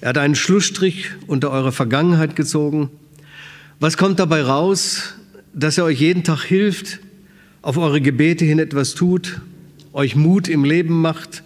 Er 0.00 0.10
hat 0.10 0.18
einen 0.18 0.34
Schlussstrich 0.34 1.10
unter 1.26 1.50
eure 1.50 1.72
Vergangenheit 1.72 2.36
gezogen. 2.36 2.90
Was 3.82 3.96
kommt 3.96 4.18
dabei 4.18 4.42
raus, 4.42 5.14
dass 5.54 5.78
er 5.78 5.84
euch 5.84 5.98
jeden 5.98 6.22
Tag 6.22 6.42
hilft, 6.42 7.00
auf 7.62 7.78
eure 7.78 8.02
Gebete 8.02 8.44
hin 8.44 8.58
etwas 8.58 8.94
tut, 8.94 9.40
euch 9.94 10.14
Mut 10.14 10.48
im 10.48 10.64
Leben 10.64 11.00
macht? 11.00 11.42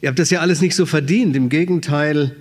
Ihr 0.00 0.08
habt 0.08 0.18
das 0.18 0.30
ja 0.30 0.40
alles 0.40 0.60
nicht 0.60 0.74
so 0.74 0.86
verdient. 0.86 1.36
Im 1.36 1.48
Gegenteil, 1.48 2.34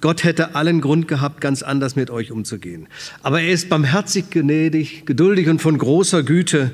Gott 0.00 0.22
hätte 0.22 0.54
allen 0.54 0.80
Grund 0.80 1.08
gehabt, 1.08 1.40
ganz 1.40 1.64
anders 1.64 1.96
mit 1.96 2.08
euch 2.08 2.30
umzugehen. 2.30 2.86
Aber 3.20 3.40
er 3.40 3.50
ist 3.50 3.68
barmherzig, 3.68 4.30
gnädig, 4.30 5.06
geduldig 5.06 5.48
und 5.48 5.60
von 5.60 5.76
großer 5.76 6.22
Güte. 6.22 6.70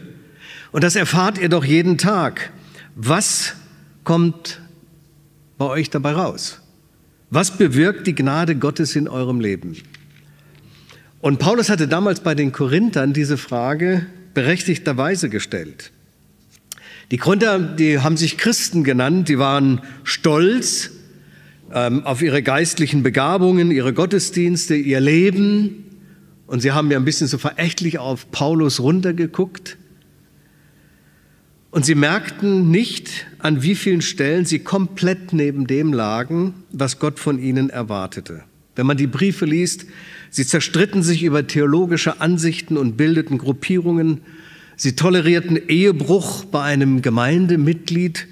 Und 0.73 0.85
das 0.85 0.95
erfahrt 0.95 1.39
ihr 1.39 1.49
doch 1.49 1.65
jeden 1.65 1.97
Tag. 1.97 2.53
Was 2.97 3.55
kommt 4.05 4.61
bei 5.57 5.65
euch 5.65 5.89
dabei 5.89 6.13
raus? 6.13 6.61
Was 7.31 7.57
bewirkt 7.57 8.07
die 8.07 8.15
Gnade 8.15 8.57
Gottes 8.57 8.95
in 8.95 9.09
eurem 9.09 9.41
Leben? 9.41 9.75
Und 11.23 11.39
Paulus 11.39 11.71
hatte 11.71 11.87
damals 11.87 12.19
bei 12.19 12.35
den 12.35 12.51
Korinthern 12.51 13.13
diese 13.13 13.37
Frage 13.37 14.05
berechtigterweise 14.35 15.29
gestellt. 15.29 15.93
Die 17.13 17.17
Korinther, 17.17 17.61
die 17.61 18.01
haben 18.01 18.17
sich 18.17 18.37
Christen 18.37 18.83
genannt, 18.83 19.29
die 19.29 19.39
waren 19.39 19.83
stolz 20.03 20.91
ähm, 21.73 22.05
auf 22.05 22.23
ihre 22.23 22.43
geistlichen 22.43 23.05
Begabungen, 23.05 23.71
ihre 23.71 23.93
Gottesdienste, 23.93 24.75
ihr 24.75 24.99
Leben. 24.99 25.85
Und 26.49 26.61
sie 26.61 26.73
haben 26.73 26.91
ja 26.91 26.99
ein 26.99 27.05
bisschen 27.05 27.29
so 27.29 27.39
verächtlich 27.39 28.01
auf 28.01 28.33
Paulus 28.33 28.81
runtergeguckt. 28.81 29.79
Und 31.71 31.87
sie 31.87 31.95
merkten 31.95 32.69
nicht, 32.69 33.27
an 33.39 33.63
wie 33.63 33.77
vielen 33.77 34.03
Stellen 34.03 34.45
sie 34.45 34.59
komplett 34.59 35.33
neben 35.33 35.69
dem 35.69 35.93
lagen, 35.93 36.65
was 36.73 36.99
Gott 36.99 37.21
von 37.21 37.39
ihnen 37.39 37.71
erwartete. 37.71 38.43
Wenn 38.75 38.87
man 38.87 38.97
die 38.97 39.07
Briefe 39.07 39.45
liest, 39.45 39.87
sie 40.31 40.47
zerstritten 40.47 41.03
sich 41.03 41.23
über 41.23 41.47
theologische 41.47 42.21
Ansichten 42.21 42.77
und 42.77 42.97
bildeten 42.97 43.39
Gruppierungen. 43.39 44.23
Sie 44.77 44.97
tolerierten 44.97 45.57
Ehebruch 45.69 46.45
bei 46.47 46.63
einem 46.63 47.03
Gemeindemitglied 47.03 48.27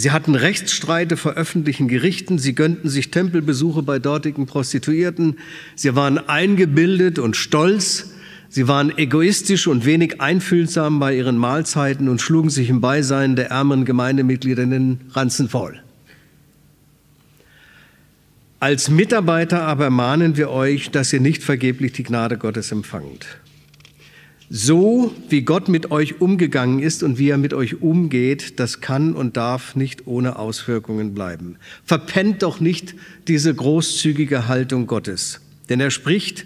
Sie 0.00 0.12
hatten 0.12 0.36
Rechtsstreite 0.36 1.16
vor 1.16 1.32
öffentlichen 1.32 1.88
Gerichten, 1.88 2.38
sie 2.38 2.54
gönnten 2.54 2.88
sich 2.88 3.10
Tempelbesuche 3.10 3.82
bei 3.82 3.98
dortigen 3.98 4.46
Prostituierten, 4.46 5.38
sie 5.74 5.96
waren 5.96 6.18
eingebildet 6.18 7.18
und 7.18 7.34
stolz, 7.34 8.12
sie 8.48 8.68
waren 8.68 8.96
egoistisch 8.96 9.66
und 9.66 9.84
wenig 9.84 10.20
einfühlsam 10.20 11.00
bei 11.00 11.16
ihren 11.16 11.36
Mahlzeiten 11.36 12.08
und 12.08 12.22
schlugen 12.22 12.48
sich 12.48 12.70
im 12.70 12.80
Beisein 12.80 13.34
der 13.34 13.50
ärmeren 13.50 13.84
Gemeindemitglieder 13.84 14.62
in 14.62 14.70
den 14.70 15.00
Ranzen 15.14 15.48
voll. 15.48 15.82
Als 18.60 18.90
Mitarbeiter 18.90 19.62
aber 19.62 19.88
mahnen 19.88 20.36
wir 20.36 20.50
euch, 20.50 20.90
dass 20.90 21.12
ihr 21.12 21.20
nicht 21.20 21.44
vergeblich 21.44 21.92
die 21.92 22.02
Gnade 22.02 22.38
Gottes 22.38 22.72
empfangt. 22.72 23.38
So 24.50 25.14
wie 25.28 25.42
Gott 25.42 25.68
mit 25.68 25.92
euch 25.92 26.20
umgegangen 26.20 26.80
ist 26.80 27.04
und 27.04 27.18
wie 27.18 27.28
er 27.28 27.38
mit 27.38 27.54
euch 27.54 27.82
umgeht, 27.82 28.58
das 28.58 28.80
kann 28.80 29.12
und 29.12 29.36
darf 29.36 29.76
nicht 29.76 30.08
ohne 30.08 30.40
Auswirkungen 30.40 31.14
bleiben. 31.14 31.56
Verpennt 31.84 32.42
doch 32.42 32.58
nicht 32.58 32.96
diese 33.28 33.54
großzügige 33.54 34.48
Haltung 34.48 34.88
Gottes. 34.88 35.40
Denn 35.68 35.78
er 35.78 35.92
spricht, 35.92 36.44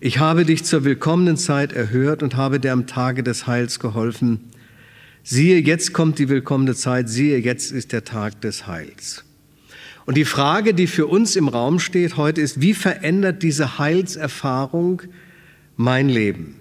ich 0.00 0.18
habe 0.18 0.46
dich 0.46 0.64
zur 0.64 0.84
willkommenen 0.84 1.36
Zeit 1.36 1.72
erhört 1.72 2.24
und 2.24 2.34
habe 2.34 2.58
dir 2.58 2.72
am 2.72 2.88
Tage 2.88 3.22
des 3.22 3.46
Heils 3.46 3.78
geholfen. 3.78 4.40
Siehe, 5.22 5.60
jetzt 5.60 5.92
kommt 5.92 6.18
die 6.18 6.28
willkommene 6.28 6.74
Zeit, 6.74 7.08
siehe, 7.08 7.38
jetzt 7.38 7.70
ist 7.70 7.92
der 7.92 8.02
Tag 8.02 8.40
des 8.40 8.66
Heils. 8.66 9.25
Und 10.06 10.16
die 10.16 10.24
Frage, 10.24 10.72
die 10.72 10.86
für 10.86 11.08
uns 11.08 11.34
im 11.34 11.48
Raum 11.48 11.80
steht 11.80 12.16
heute 12.16 12.40
ist, 12.40 12.60
wie 12.60 12.74
verändert 12.74 13.42
diese 13.42 13.78
Heilserfahrung 13.78 15.02
mein 15.76 16.08
Leben? 16.08 16.54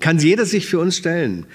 Kann 0.00 0.18
jeder 0.18 0.44
sich 0.44 0.66
für 0.66 0.78
uns 0.78 0.98
stellen. 0.98 1.46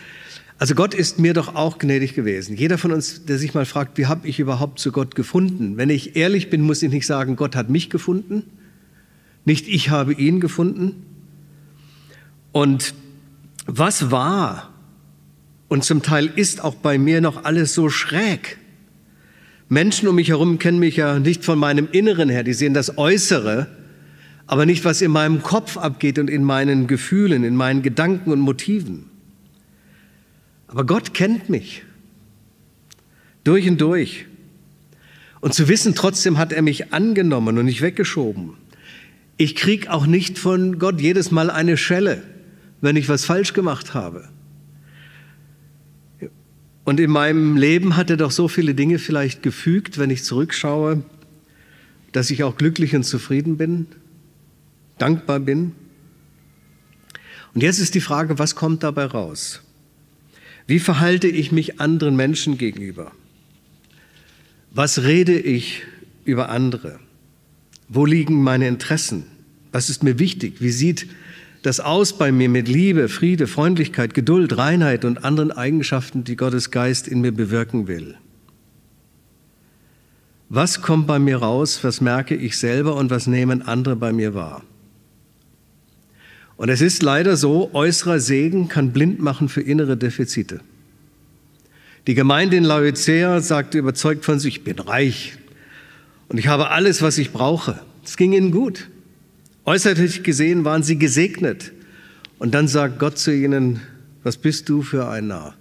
Also 0.57 0.75
Gott 0.75 0.93
ist 0.93 1.19
mir 1.19 1.33
doch 1.33 1.55
auch 1.55 1.77
gnädig 1.77 2.15
gewesen. 2.15 2.55
Jeder 2.57 2.77
von 2.77 2.91
uns, 2.91 3.25
der 3.25 3.37
sich 3.37 3.53
mal 3.53 3.65
fragt, 3.65 3.97
wie 3.97 4.07
habe 4.07 4.27
ich 4.27 4.39
überhaupt 4.39 4.79
zu 4.79 4.91
Gott 4.91 5.13
gefunden? 5.13 5.77
Wenn 5.77 5.89
ich 5.89 6.15
ehrlich 6.15 6.49
bin, 6.49 6.61
muss 6.61 6.81
ich 6.81 6.91
nicht 6.91 7.05
sagen, 7.05 7.35
Gott 7.35 7.55
hat 7.55 7.69
mich 7.69 7.89
gefunden, 7.89 8.43
nicht 9.45 9.67
ich 9.67 9.89
habe 9.89 10.13
ihn 10.13 10.39
gefunden. 10.39 11.05
Und 12.51 12.95
was 13.65 14.09
war 14.09 14.73
und 15.67 15.83
zum 15.83 16.01
Teil 16.01 16.31
ist 16.35 16.63
auch 16.63 16.75
bei 16.75 16.97
mir 16.97 17.21
noch 17.21 17.45
alles 17.45 17.73
so 17.73 17.89
schräg. 17.89 18.57
Menschen 19.73 20.07
um 20.07 20.15
mich 20.15 20.29
herum 20.29 20.59
kennen 20.59 20.79
mich 20.79 20.97
ja 20.97 21.19
nicht 21.19 21.43
von 21.43 21.57
meinem 21.57 21.87
Inneren 21.91 22.29
her, 22.29 22.43
die 22.43 22.53
sehen 22.53 22.73
das 22.73 22.97
Äußere, 22.97 23.67
aber 24.45 24.65
nicht, 24.65 24.85
was 24.85 25.01
in 25.01 25.11
meinem 25.11 25.41
Kopf 25.41 25.77
abgeht 25.77 26.19
und 26.19 26.29
in 26.29 26.43
meinen 26.43 26.87
Gefühlen, 26.87 27.43
in 27.43 27.55
meinen 27.55 27.81
Gedanken 27.81 28.31
und 28.31 28.39
Motiven. 28.39 29.09
Aber 30.67 30.85
Gott 30.85 31.13
kennt 31.13 31.49
mich 31.49 31.83
durch 33.43 33.67
und 33.67 33.81
durch. 33.81 34.25
Und 35.41 35.53
zu 35.53 35.67
wissen, 35.67 35.95
trotzdem 35.95 36.37
hat 36.37 36.53
er 36.53 36.61
mich 36.61 36.93
angenommen 36.93 37.57
und 37.57 37.65
nicht 37.65 37.81
weggeschoben. 37.81 38.53
Ich 39.37 39.55
krieg 39.55 39.89
auch 39.89 40.05
nicht 40.05 40.37
von 40.37 40.79
Gott 40.79 41.01
jedes 41.01 41.31
Mal 41.31 41.49
eine 41.49 41.77
Schelle, 41.77 42.21
wenn 42.79 42.95
ich 42.95 43.09
was 43.09 43.25
falsch 43.25 43.53
gemacht 43.53 43.93
habe. 43.93 44.29
Und 46.83 46.99
in 46.99 47.11
meinem 47.11 47.55
Leben 47.55 47.95
hat 47.95 48.09
er 48.09 48.17
doch 48.17 48.31
so 48.31 48.47
viele 48.47 48.75
Dinge 48.75 48.99
vielleicht 48.99 49.41
gefügt, 49.41 49.97
wenn 49.97 50.09
ich 50.09 50.23
zurückschaue, 50.23 51.03
dass 52.11 52.29
ich 52.29 52.43
auch 52.43 52.57
glücklich 52.57 52.95
und 52.95 53.03
zufrieden 53.03 53.57
bin 53.57 53.87
dankbar 54.97 55.39
bin. 55.39 55.73
Und 57.53 57.61
jetzt 57.61 57.79
ist 57.79 57.95
die 57.95 58.01
Frage, 58.01 58.39
was 58.39 58.55
kommt 58.55 58.83
dabei 58.83 59.05
raus? 59.05 59.61
Wie 60.65 60.79
verhalte 60.79 61.27
ich 61.27 61.51
mich 61.51 61.79
anderen 61.79 62.15
Menschen 62.15 62.57
gegenüber? 62.57 63.11
Was 64.71 65.03
rede 65.03 65.37
ich 65.37 65.83
über 66.25 66.49
andere? 66.49 66.99
Wo 67.89 68.05
liegen 68.05 68.41
meine 68.41 68.67
Interessen? 68.67 69.25
Was 69.71 69.89
ist 69.89 70.03
mir 70.03 70.19
wichtig? 70.19 70.61
Wie 70.61 70.71
sieht 70.71 71.07
das 71.63 71.79
aus 71.79 72.17
bei 72.17 72.31
mir 72.31 72.49
mit 72.49 72.67
Liebe, 72.67 73.09
Friede, 73.09 73.47
Freundlichkeit, 73.47 74.13
Geduld, 74.13 74.57
Reinheit 74.57 75.05
und 75.05 75.23
anderen 75.23 75.51
Eigenschaften, 75.51 76.23
die 76.23 76.35
Gottes 76.35 76.71
Geist 76.71 77.07
in 77.07 77.21
mir 77.21 77.31
bewirken 77.31 77.87
will? 77.87 78.15
Was 80.49 80.81
kommt 80.81 81.07
bei 81.07 81.19
mir 81.19 81.37
raus? 81.37 81.83
Was 81.83 82.01
merke 82.01 82.35
ich 82.35 82.57
selber 82.57 82.95
und 82.95 83.09
was 83.09 83.27
nehmen 83.27 83.61
andere 83.61 83.95
bei 83.95 84.13
mir 84.13 84.35
wahr? 84.35 84.61
Und 86.57 86.69
es 86.69 86.81
ist 86.81 87.01
leider 87.01 87.37
so, 87.37 87.73
äußerer 87.73 88.19
Segen 88.19 88.67
kann 88.67 88.91
blind 88.91 89.19
machen 89.19 89.49
für 89.49 89.61
innere 89.61 89.97
Defizite. 89.97 90.59
Die 92.05 92.13
Gemeinde 92.13 92.57
in 92.57 92.65
Laodicea 92.65 93.39
sagte 93.39 93.77
überzeugt 93.77 94.25
von 94.25 94.37
sich, 94.37 94.57
ich 94.57 94.63
bin 94.63 94.79
reich 94.79 95.37
und 96.27 96.37
ich 96.37 96.47
habe 96.47 96.69
alles, 96.69 97.01
was 97.01 97.17
ich 97.17 97.31
brauche. 97.31 97.79
Es 98.03 98.17
ging 98.17 98.33
ihnen 98.33 98.51
gut. 98.51 98.89
Äußerlich 99.65 100.23
gesehen 100.23 100.65
waren 100.65 100.83
sie 100.83 100.97
gesegnet. 100.97 101.71
Und 102.39 102.53
dann 102.53 102.67
sagt 102.67 102.99
Gott 102.99 103.17
zu 103.17 103.33
ihnen, 103.33 103.79
was 104.23 104.37
bist 104.37 104.67
du 104.69 104.81
für 104.81 105.07
ein 105.07 105.27
Narr? 105.27 105.55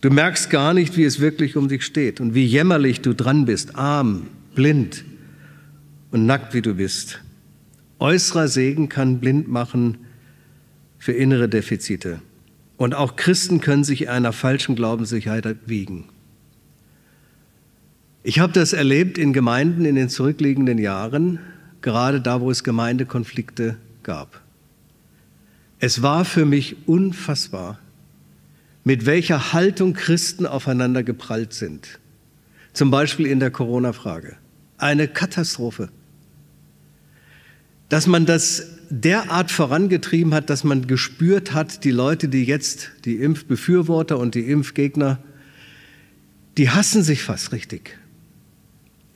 Du 0.00 0.10
merkst 0.10 0.50
gar 0.50 0.74
nicht, 0.74 0.96
wie 0.96 1.04
es 1.04 1.20
wirklich 1.20 1.56
um 1.56 1.68
dich 1.68 1.84
steht 1.84 2.20
und 2.20 2.34
wie 2.34 2.44
jämmerlich 2.44 3.00
du 3.00 3.14
dran 3.14 3.46
bist, 3.46 3.76
arm, 3.76 4.26
blind 4.54 5.04
und 6.10 6.26
nackt 6.26 6.54
wie 6.54 6.62
du 6.62 6.74
bist. 6.74 7.22
Äußerer 7.98 8.48
Segen 8.48 8.88
kann 8.88 9.20
blind 9.20 9.48
machen 9.48 9.98
für 10.98 11.12
innere 11.12 11.48
Defizite. 11.48 12.20
Und 12.76 12.94
auch 12.94 13.16
Christen 13.16 13.60
können 13.60 13.84
sich 13.84 14.08
einer 14.08 14.32
falschen 14.32 14.74
Glaubenssicherheit 14.74 15.56
wiegen. 15.66 16.04
Ich 18.22 18.40
habe 18.40 18.52
das 18.52 18.72
erlebt 18.72 19.16
in 19.16 19.32
Gemeinden 19.32 19.84
in 19.84 19.94
den 19.94 20.08
zurückliegenden 20.08 20.78
Jahren, 20.78 21.38
gerade 21.84 22.20
da, 22.20 22.40
wo 22.40 22.50
es 22.50 22.64
Gemeindekonflikte 22.64 23.76
gab. 24.02 24.40
Es 25.78 26.02
war 26.02 26.24
für 26.24 26.44
mich 26.44 26.88
unfassbar, 26.88 27.78
mit 28.82 29.06
welcher 29.06 29.52
Haltung 29.52 29.94
Christen 29.94 30.46
aufeinander 30.46 31.04
geprallt 31.04 31.52
sind. 31.52 32.00
Zum 32.72 32.90
Beispiel 32.90 33.26
in 33.26 33.38
der 33.38 33.52
Corona-Frage. 33.52 34.36
Eine 34.78 35.06
Katastrophe 35.06 35.90
dass 37.88 38.06
man 38.06 38.26
das 38.26 38.72
derart 38.90 39.50
vorangetrieben 39.50 40.34
hat, 40.34 40.50
dass 40.50 40.64
man 40.64 40.86
gespürt 40.86 41.52
hat, 41.52 41.84
die 41.84 41.90
Leute, 41.90 42.28
die 42.28 42.44
jetzt, 42.44 42.90
die 43.04 43.16
Impfbefürworter 43.16 44.18
und 44.18 44.34
die 44.34 44.50
Impfgegner, 44.50 45.18
die 46.56 46.70
hassen 46.70 47.02
sich 47.02 47.22
fast 47.22 47.52
richtig. 47.52 47.98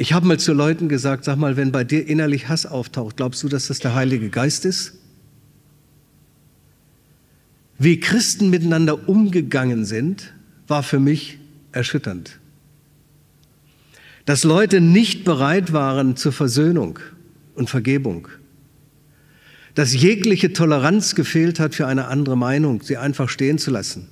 Ich 0.00 0.12
habe 0.12 0.28
mal 0.28 0.38
zu 0.38 0.52
Leuten 0.52 0.88
gesagt, 0.88 1.24
sag 1.24 1.37
mal, 1.38 1.56
wenn 1.56 1.72
bei 1.72 1.82
dir 1.82 2.06
innerlich 2.06 2.48
Hass 2.48 2.66
auftaucht, 2.66 3.16
glaubst 3.16 3.42
du, 3.42 3.48
dass 3.48 3.66
das 3.66 3.80
der 3.80 3.96
Heilige 3.96 4.30
Geist 4.30 4.64
ist? 4.64 4.94
Wie 7.78 7.98
Christen 7.98 8.48
miteinander 8.48 9.08
umgegangen 9.08 9.84
sind, 9.84 10.32
war 10.68 10.84
für 10.84 11.00
mich 11.00 11.38
erschütternd. 11.72 12.38
Dass 14.24 14.44
Leute 14.44 14.80
nicht 14.80 15.24
bereit 15.24 15.72
waren 15.72 16.16
zur 16.16 16.32
Versöhnung 16.32 17.00
und 17.56 17.68
Vergebung. 17.68 18.28
Dass 19.74 19.94
jegliche 19.94 20.52
Toleranz 20.52 21.16
gefehlt 21.16 21.58
hat 21.58 21.74
für 21.74 21.88
eine 21.88 22.06
andere 22.06 22.37
Meinung, 22.37 22.82
sie 22.82 22.96
einfach 22.96 23.28
stehen 23.28 23.58
zu 23.58 23.72
lassen, 23.72 24.08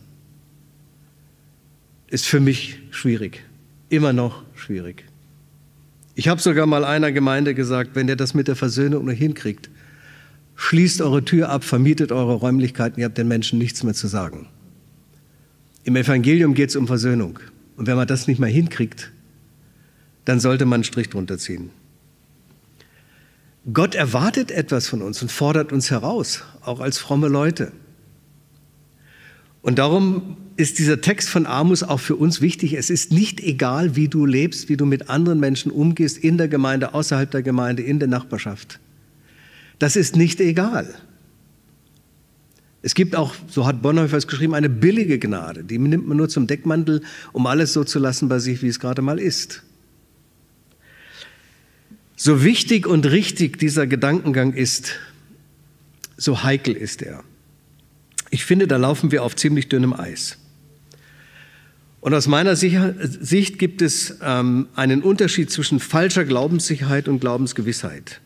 ist 2.08 2.26
für 2.26 2.40
mich 2.40 2.80
schwierig. 2.90 3.44
Immer 3.88 4.12
noch 4.12 4.42
schwierig. 4.54 5.05
Ich 6.18 6.28
habe 6.28 6.40
sogar 6.40 6.64
mal 6.64 6.82
einer 6.82 7.12
Gemeinde 7.12 7.54
gesagt, 7.54 7.90
wenn 7.92 8.08
ihr 8.08 8.16
das 8.16 8.32
mit 8.32 8.48
der 8.48 8.56
Versöhnung 8.56 9.04
nur 9.04 9.12
hinkriegt, 9.12 9.68
schließt 10.54 11.02
eure 11.02 11.22
Tür 11.22 11.50
ab, 11.50 11.62
vermietet 11.62 12.10
eure 12.10 12.32
Räumlichkeiten, 12.32 12.98
ihr 12.98 13.04
habt 13.04 13.18
den 13.18 13.28
Menschen 13.28 13.58
nichts 13.58 13.82
mehr 13.82 13.92
zu 13.92 14.06
sagen. 14.06 14.48
Im 15.84 15.94
Evangelium 15.94 16.54
geht 16.54 16.70
es 16.70 16.76
um 16.76 16.86
Versöhnung. 16.86 17.38
Und 17.76 17.86
wenn 17.86 17.96
man 17.96 18.08
das 18.08 18.28
nicht 18.28 18.38
mehr 18.40 18.48
hinkriegt, 18.48 19.12
dann 20.24 20.40
sollte 20.40 20.64
man 20.64 20.78
einen 20.78 20.84
Strich 20.84 21.10
drunter 21.10 21.36
ziehen. 21.36 21.68
Gott 23.70 23.94
erwartet 23.94 24.50
etwas 24.50 24.88
von 24.88 25.02
uns 25.02 25.20
und 25.20 25.30
fordert 25.30 25.70
uns 25.70 25.90
heraus, 25.90 26.44
auch 26.62 26.80
als 26.80 26.96
fromme 26.96 27.28
Leute. 27.28 27.72
Und 29.60 29.78
darum 29.78 30.38
ist 30.56 30.78
dieser 30.78 31.00
Text 31.00 31.28
von 31.28 31.46
Amos 31.46 31.82
auch 31.82 32.00
für 32.00 32.16
uns 32.16 32.40
wichtig. 32.40 32.74
Es 32.74 32.88
ist 32.88 33.12
nicht 33.12 33.40
egal, 33.40 33.94
wie 33.94 34.08
du 34.08 34.24
lebst, 34.24 34.68
wie 34.68 34.76
du 34.76 34.86
mit 34.86 35.10
anderen 35.10 35.38
Menschen 35.38 35.70
umgehst, 35.70 36.16
in 36.18 36.38
der 36.38 36.48
Gemeinde, 36.48 36.94
außerhalb 36.94 37.30
der 37.30 37.42
Gemeinde, 37.42 37.82
in 37.82 37.98
der 37.98 38.08
Nachbarschaft. 38.08 38.80
Das 39.78 39.96
ist 39.96 40.16
nicht 40.16 40.40
egal. 40.40 40.94
Es 42.80 42.94
gibt 42.94 43.16
auch, 43.16 43.34
so 43.48 43.66
hat 43.66 43.82
Bonhoeffer 43.82 44.16
es 44.16 44.26
geschrieben, 44.26 44.54
eine 44.54 44.70
billige 44.70 45.18
Gnade. 45.18 45.64
Die 45.64 45.78
nimmt 45.78 46.06
man 46.06 46.16
nur 46.16 46.28
zum 46.28 46.46
Deckmantel, 46.46 47.02
um 47.32 47.46
alles 47.46 47.72
so 47.72 47.84
zu 47.84 47.98
lassen 47.98 48.28
bei 48.28 48.38
sich, 48.38 48.62
wie 48.62 48.68
es 48.68 48.80
gerade 48.80 49.02
mal 49.02 49.18
ist. 49.18 49.62
So 52.14 52.42
wichtig 52.44 52.86
und 52.86 53.04
richtig 53.04 53.58
dieser 53.58 53.86
Gedankengang 53.86 54.54
ist, 54.54 54.92
so 56.16 56.44
heikel 56.44 56.74
ist 56.74 57.02
er. 57.02 57.22
Ich 58.30 58.44
finde, 58.46 58.66
da 58.66 58.76
laufen 58.76 59.10
wir 59.12 59.22
auf 59.22 59.36
ziemlich 59.36 59.68
dünnem 59.68 59.92
Eis. 59.92 60.38
Und 62.06 62.14
aus 62.14 62.28
meiner 62.28 62.54
Sicht 62.54 63.58
gibt 63.58 63.82
es 63.82 64.18
ähm, 64.22 64.68
einen 64.76 65.02
Unterschied 65.02 65.50
zwischen 65.50 65.80
falscher 65.80 66.24
Glaubenssicherheit 66.24 67.08
und 67.08 67.18
Glaubensgewissheit. 67.18 68.20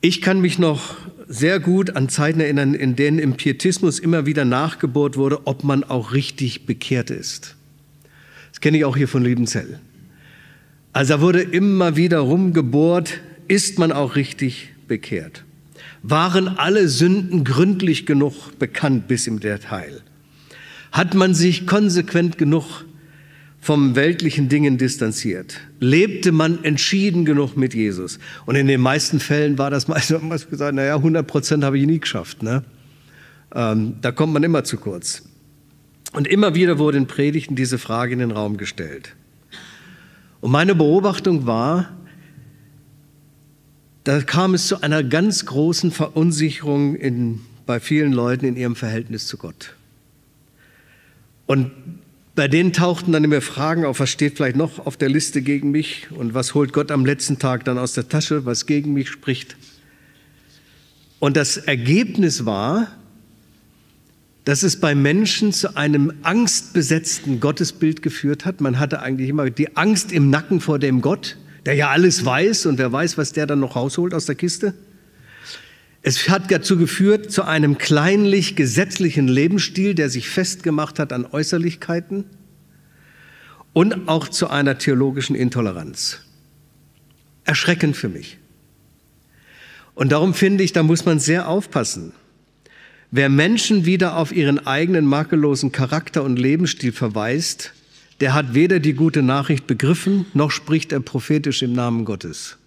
Ich 0.00 0.20
kann 0.20 0.40
mich 0.40 0.58
noch 0.58 0.96
sehr 1.28 1.60
gut 1.60 1.94
an 1.94 2.08
Zeiten 2.08 2.40
erinnern, 2.40 2.74
in 2.74 2.96
denen 2.96 3.20
im 3.20 3.34
Pietismus 3.34 4.00
immer 4.00 4.26
wieder 4.26 4.44
nachgebohrt 4.44 5.16
wurde, 5.16 5.46
ob 5.46 5.62
man 5.62 5.84
auch 5.84 6.12
richtig 6.12 6.66
bekehrt 6.66 7.10
ist. 7.10 7.54
Das 8.50 8.60
kenne 8.60 8.78
ich 8.78 8.84
auch 8.84 8.96
hier 8.96 9.06
von 9.06 9.22
Liebenzell. 9.22 9.78
Also 10.92 11.14
da 11.14 11.20
wurde 11.20 11.42
immer 11.42 11.94
wieder 11.94 12.18
rumgebohrt, 12.18 13.20
ist 13.46 13.78
man 13.78 13.92
auch 13.92 14.16
richtig 14.16 14.70
bekehrt? 14.88 15.44
Waren 16.02 16.48
alle 16.48 16.88
Sünden 16.88 17.44
gründlich 17.44 18.04
genug 18.04 18.58
bekannt 18.58 19.06
bis 19.06 19.28
im 19.28 19.38
Detail? 19.38 20.02
Hat 20.92 21.14
man 21.14 21.34
sich 21.34 21.66
konsequent 21.66 22.38
genug 22.38 22.84
vom 23.60 23.94
weltlichen 23.94 24.48
Dingen 24.48 24.78
distanziert? 24.78 25.60
Lebte 25.78 26.32
man 26.32 26.64
entschieden 26.64 27.24
genug 27.24 27.56
mit 27.56 27.74
Jesus? 27.74 28.18
Und 28.46 28.56
in 28.56 28.66
den 28.66 28.80
meisten 28.80 29.20
Fällen 29.20 29.58
war 29.58 29.70
das 29.70 29.88
meistens 29.88 30.48
gesagt, 30.48 30.74
naja, 30.74 30.96
100 30.96 31.26
Prozent 31.26 31.64
habe 31.64 31.78
ich 31.78 31.86
nie 31.86 32.00
geschafft. 32.00 32.42
Ne? 32.42 32.64
Ähm, 33.54 33.96
da 34.00 34.12
kommt 34.12 34.32
man 34.32 34.42
immer 34.42 34.64
zu 34.64 34.76
kurz. 34.76 35.22
Und 36.12 36.26
immer 36.26 36.54
wieder 36.54 36.78
wurde 36.78 36.98
in 36.98 37.06
Predigten 37.06 37.54
diese 37.54 37.78
Frage 37.78 38.12
in 38.12 38.18
den 38.18 38.32
Raum 38.32 38.56
gestellt. 38.56 39.14
Und 40.40 40.50
meine 40.50 40.74
Beobachtung 40.74 41.46
war, 41.46 41.90
da 44.04 44.20
kam 44.22 44.54
es 44.54 44.66
zu 44.66 44.82
einer 44.82 45.04
ganz 45.04 45.46
großen 45.46 45.92
Verunsicherung 45.92 46.96
in, 46.96 47.40
bei 47.66 47.78
vielen 47.78 48.12
Leuten 48.12 48.46
in 48.46 48.56
ihrem 48.56 48.74
Verhältnis 48.74 49.26
zu 49.26 49.36
Gott. 49.36 49.74
Und 51.50 51.72
bei 52.36 52.46
denen 52.46 52.72
tauchten 52.72 53.10
dann 53.10 53.24
immer 53.24 53.40
Fragen 53.40 53.84
auf, 53.84 53.98
was 53.98 54.08
steht 54.08 54.36
vielleicht 54.36 54.54
noch 54.54 54.86
auf 54.86 54.96
der 54.96 55.08
Liste 55.08 55.42
gegen 55.42 55.72
mich 55.72 56.06
und 56.12 56.32
was 56.32 56.54
holt 56.54 56.72
Gott 56.72 56.92
am 56.92 57.04
letzten 57.04 57.40
Tag 57.40 57.64
dann 57.64 57.76
aus 57.76 57.92
der 57.92 58.08
Tasche, 58.08 58.44
was 58.44 58.66
gegen 58.66 58.92
mich 58.92 59.08
spricht. 59.08 59.56
Und 61.18 61.36
das 61.36 61.56
Ergebnis 61.56 62.44
war, 62.44 62.86
dass 64.44 64.62
es 64.62 64.78
bei 64.78 64.94
Menschen 64.94 65.52
zu 65.52 65.76
einem 65.76 66.12
angstbesetzten 66.22 67.40
Gottesbild 67.40 68.00
geführt 68.00 68.44
hat. 68.44 68.60
Man 68.60 68.78
hatte 68.78 69.02
eigentlich 69.02 69.28
immer 69.28 69.50
die 69.50 69.76
Angst 69.76 70.12
im 70.12 70.30
Nacken 70.30 70.60
vor 70.60 70.78
dem 70.78 71.00
Gott, 71.00 71.36
der 71.66 71.74
ja 71.74 71.90
alles 71.90 72.24
weiß 72.24 72.66
und 72.66 72.78
wer 72.78 72.92
weiß, 72.92 73.18
was 73.18 73.32
der 73.32 73.48
dann 73.48 73.58
noch 73.58 73.74
rausholt 73.74 74.14
aus 74.14 74.26
der 74.26 74.36
Kiste. 74.36 74.72
Es 76.02 76.28
hat 76.28 76.50
dazu 76.50 76.78
geführt, 76.78 77.30
zu 77.30 77.44
einem 77.44 77.76
kleinlich 77.76 78.56
gesetzlichen 78.56 79.28
Lebensstil, 79.28 79.94
der 79.94 80.08
sich 80.08 80.28
festgemacht 80.28 80.98
hat 80.98 81.12
an 81.12 81.26
Äußerlichkeiten 81.26 82.24
und 83.72 84.08
auch 84.08 84.28
zu 84.28 84.48
einer 84.48 84.78
theologischen 84.78 85.36
Intoleranz. 85.36 86.20
Erschreckend 87.44 87.96
für 87.96 88.08
mich. 88.08 88.38
Und 89.94 90.12
darum 90.12 90.32
finde 90.32 90.64
ich, 90.64 90.72
da 90.72 90.82
muss 90.82 91.04
man 91.04 91.18
sehr 91.18 91.48
aufpassen. 91.48 92.12
Wer 93.10 93.28
Menschen 93.28 93.84
wieder 93.84 94.16
auf 94.16 94.32
ihren 94.32 94.66
eigenen 94.66 95.04
makellosen 95.04 95.72
Charakter 95.72 96.22
und 96.22 96.38
Lebensstil 96.38 96.92
verweist, 96.92 97.74
der 98.20 98.34
hat 98.34 98.54
weder 98.54 98.80
die 98.80 98.94
gute 98.94 99.22
Nachricht 99.22 99.66
begriffen, 99.66 100.26
noch 100.32 100.50
spricht 100.50 100.92
er 100.92 101.00
prophetisch 101.00 101.62
im 101.62 101.72
Namen 101.72 102.04
Gottes. 102.04 102.59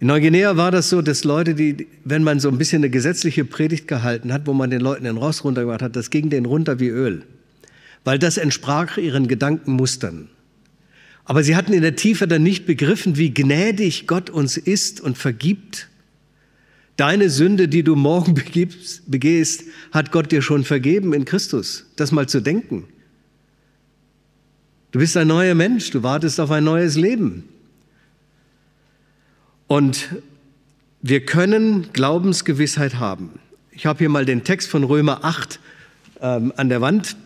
In 0.00 0.06
Neuguinea 0.06 0.56
war 0.56 0.70
das 0.70 0.88
so, 0.88 1.02
dass 1.02 1.24
Leute, 1.24 1.54
die, 1.54 1.86
wenn 2.04 2.24
man 2.24 2.40
so 2.40 2.48
ein 2.48 2.56
bisschen 2.56 2.80
eine 2.80 2.88
gesetzliche 2.88 3.44
Predigt 3.44 3.86
gehalten 3.86 4.32
hat, 4.32 4.46
wo 4.46 4.54
man 4.54 4.70
den 4.70 4.80
Leuten 4.80 5.04
den 5.04 5.18
Ross 5.18 5.44
runtergemacht 5.44 5.82
hat, 5.82 5.94
das 5.94 6.08
ging 6.08 6.30
denen 6.30 6.46
runter 6.46 6.80
wie 6.80 6.88
Öl, 6.88 7.24
weil 8.02 8.18
das 8.18 8.38
entsprach 8.38 8.96
ihren 8.96 9.28
Gedankenmustern. 9.28 10.30
Aber 11.26 11.44
sie 11.44 11.54
hatten 11.54 11.74
in 11.74 11.82
der 11.82 11.96
Tiefe 11.96 12.26
dann 12.26 12.42
nicht 12.42 12.64
begriffen, 12.64 13.18
wie 13.18 13.34
gnädig 13.34 14.06
Gott 14.06 14.30
uns 14.30 14.56
ist 14.56 15.02
und 15.02 15.18
vergibt. 15.18 15.88
Deine 16.96 17.28
Sünde, 17.28 17.68
die 17.68 17.82
du 17.82 17.94
morgen 17.94 18.32
begibst, 18.34 19.10
begehst, 19.10 19.64
hat 19.92 20.12
Gott 20.12 20.32
dir 20.32 20.40
schon 20.40 20.64
vergeben 20.64 21.12
in 21.12 21.26
Christus. 21.26 21.90
Das 21.96 22.10
mal 22.10 22.26
zu 22.26 22.40
denken. 22.40 22.84
Du 24.92 24.98
bist 24.98 25.14
ein 25.18 25.28
neuer 25.28 25.54
Mensch, 25.54 25.90
du 25.90 26.02
wartest 26.02 26.40
auf 26.40 26.50
ein 26.50 26.64
neues 26.64 26.96
Leben. 26.96 27.44
Und 29.70 30.08
wir 31.00 31.24
können 31.24 31.92
Glaubensgewissheit 31.92 32.96
haben. 32.96 33.38
Ich 33.70 33.86
habe 33.86 34.00
hier 34.00 34.08
mal 34.08 34.24
den 34.24 34.42
Text 34.42 34.68
von 34.68 34.82
Römer 34.82 35.24
8 35.24 35.60
ähm, 36.20 36.52
an 36.56 36.68
der 36.68 36.80
Wand. 36.80 37.16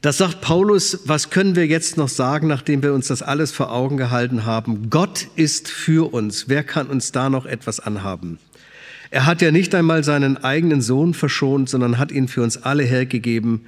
Das 0.00 0.18
sagt 0.18 0.42
Paulus, 0.42 1.00
was 1.06 1.30
können 1.30 1.56
wir 1.56 1.66
jetzt 1.66 1.96
noch 1.96 2.06
sagen, 2.06 2.46
nachdem 2.46 2.84
wir 2.84 2.94
uns 2.94 3.08
das 3.08 3.22
alles 3.22 3.50
vor 3.50 3.72
Augen 3.72 3.96
gehalten 3.96 4.46
haben? 4.46 4.90
Gott 4.90 5.26
ist 5.34 5.66
für 5.66 6.14
uns. 6.14 6.48
Wer 6.48 6.62
kann 6.62 6.86
uns 6.86 7.10
da 7.10 7.30
noch 7.30 7.46
etwas 7.46 7.80
anhaben? 7.80 8.38
Er 9.10 9.26
hat 9.26 9.42
ja 9.42 9.50
nicht 9.50 9.74
einmal 9.74 10.04
seinen 10.04 10.36
eigenen 10.44 10.80
Sohn 10.80 11.14
verschont, 11.14 11.68
sondern 11.68 11.98
hat 11.98 12.12
ihn 12.12 12.28
für 12.28 12.44
uns 12.44 12.62
alle 12.62 12.84
hergegeben. 12.84 13.66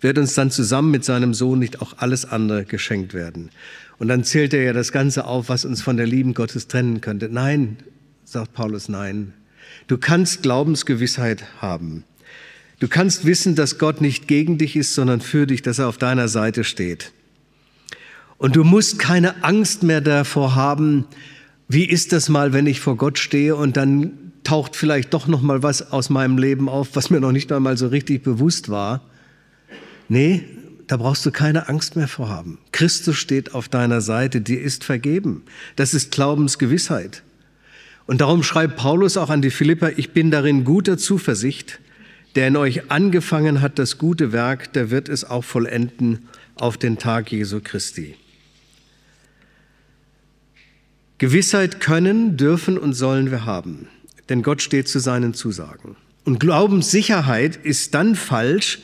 Wird 0.00 0.18
uns 0.18 0.34
dann 0.34 0.52
zusammen 0.52 0.92
mit 0.92 1.04
seinem 1.04 1.34
Sohn 1.34 1.58
nicht 1.58 1.82
auch 1.82 1.94
alles 1.98 2.26
andere 2.26 2.64
geschenkt 2.64 3.12
werden? 3.12 3.50
Und 4.02 4.08
dann 4.08 4.24
zählt 4.24 4.52
er 4.52 4.64
ja 4.64 4.72
das 4.72 4.90
Ganze 4.90 5.26
auf, 5.26 5.48
was 5.48 5.64
uns 5.64 5.80
von 5.80 5.96
der 5.96 6.08
Lieben 6.08 6.34
Gottes 6.34 6.66
trennen 6.66 7.00
könnte. 7.00 7.28
Nein, 7.30 7.76
sagt 8.24 8.52
Paulus, 8.52 8.88
nein. 8.88 9.32
Du 9.86 9.96
kannst 9.96 10.42
Glaubensgewissheit 10.42 11.44
haben. 11.60 12.02
Du 12.80 12.88
kannst 12.88 13.26
wissen, 13.26 13.54
dass 13.54 13.78
Gott 13.78 14.00
nicht 14.00 14.26
gegen 14.26 14.58
dich 14.58 14.74
ist, 14.74 14.96
sondern 14.96 15.20
für 15.20 15.46
dich, 15.46 15.62
dass 15.62 15.78
er 15.78 15.86
auf 15.86 15.98
deiner 15.98 16.26
Seite 16.26 16.64
steht. 16.64 17.12
Und 18.38 18.56
du 18.56 18.64
musst 18.64 18.98
keine 18.98 19.44
Angst 19.44 19.84
mehr 19.84 20.00
davor 20.00 20.56
haben, 20.56 21.04
wie 21.68 21.84
ist 21.84 22.12
das 22.12 22.28
mal, 22.28 22.52
wenn 22.52 22.66
ich 22.66 22.80
vor 22.80 22.96
Gott 22.96 23.20
stehe 23.20 23.54
und 23.54 23.76
dann 23.76 24.32
taucht 24.42 24.74
vielleicht 24.74 25.14
doch 25.14 25.28
noch 25.28 25.42
mal 25.42 25.62
was 25.62 25.92
aus 25.92 26.10
meinem 26.10 26.38
Leben 26.38 26.68
auf, 26.68 26.96
was 26.96 27.10
mir 27.10 27.20
noch 27.20 27.30
nicht 27.30 27.52
einmal 27.52 27.76
so 27.76 27.86
richtig 27.86 28.24
bewusst 28.24 28.68
war. 28.68 29.02
Nee, 30.08 30.42
da 30.92 30.98
brauchst 30.98 31.24
du 31.24 31.30
keine 31.30 31.70
Angst 31.70 31.96
mehr 31.96 32.06
vor 32.06 32.28
haben. 32.28 32.58
Christus 32.70 33.16
steht 33.16 33.54
auf 33.54 33.70
deiner 33.70 34.02
Seite, 34.02 34.42
dir 34.42 34.60
ist 34.60 34.84
vergeben. 34.84 35.42
Das 35.74 35.94
ist 35.94 36.12
Glaubensgewissheit. 36.12 37.22
Und 38.06 38.20
darum 38.20 38.42
schreibt 38.42 38.76
Paulus 38.76 39.16
auch 39.16 39.30
an 39.30 39.40
die 39.40 39.48
Philipper, 39.48 39.96
ich 39.98 40.10
bin 40.10 40.30
darin 40.30 40.64
guter 40.64 40.98
Zuversicht, 40.98 41.80
der 42.34 42.48
in 42.48 42.58
euch 42.58 42.90
angefangen 42.90 43.62
hat 43.62 43.78
das 43.78 43.96
gute 43.96 44.32
Werk, 44.32 44.74
der 44.74 44.90
wird 44.90 45.08
es 45.08 45.24
auch 45.24 45.44
vollenden 45.44 46.28
auf 46.56 46.76
den 46.76 46.98
Tag 46.98 47.32
Jesu 47.32 47.60
Christi. 47.64 48.14
Gewissheit 51.16 51.80
können, 51.80 52.36
dürfen 52.36 52.76
und 52.76 52.92
sollen 52.92 53.30
wir 53.30 53.46
haben, 53.46 53.88
denn 54.28 54.42
Gott 54.42 54.60
steht 54.60 54.88
zu 54.88 54.98
seinen 54.98 55.32
Zusagen. 55.32 55.96
Und 56.26 56.38
Glaubenssicherheit 56.38 57.56
ist 57.56 57.94
dann 57.94 58.14
falsch, 58.14 58.80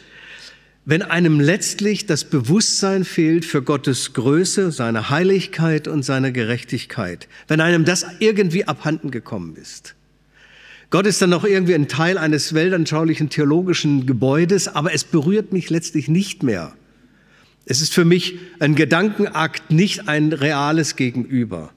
wenn 0.88 1.02
einem 1.02 1.38
letztlich 1.38 2.06
das 2.06 2.24
Bewusstsein 2.24 3.04
fehlt 3.04 3.44
für 3.44 3.60
Gottes 3.60 4.14
Größe, 4.14 4.72
seine 4.72 5.10
Heiligkeit 5.10 5.86
und 5.86 6.02
seine 6.02 6.32
Gerechtigkeit, 6.32 7.28
wenn 7.46 7.60
einem 7.60 7.84
das 7.84 8.06
irgendwie 8.20 8.64
abhanden 8.64 9.10
gekommen 9.10 9.54
ist. 9.56 9.96
Gott 10.88 11.06
ist 11.06 11.20
dann 11.20 11.28
noch 11.28 11.44
irgendwie 11.44 11.74
ein 11.74 11.88
Teil 11.88 12.16
eines 12.16 12.54
weltanschaulichen 12.54 13.28
theologischen 13.28 14.06
Gebäudes, 14.06 14.66
aber 14.66 14.94
es 14.94 15.04
berührt 15.04 15.52
mich 15.52 15.68
letztlich 15.68 16.08
nicht 16.08 16.42
mehr. 16.42 16.72
Es 17.66 17.82
ist 17.82 17.92
für 17.92 18.06
mich 18.06 18.38
ein 18.58 18.74
Gedankenakt, 18.74 19.70
nicht 19.70 20.08
ein 20.08 20.32
reales 20.32 20.96
Gegenüber. 20.96 21.70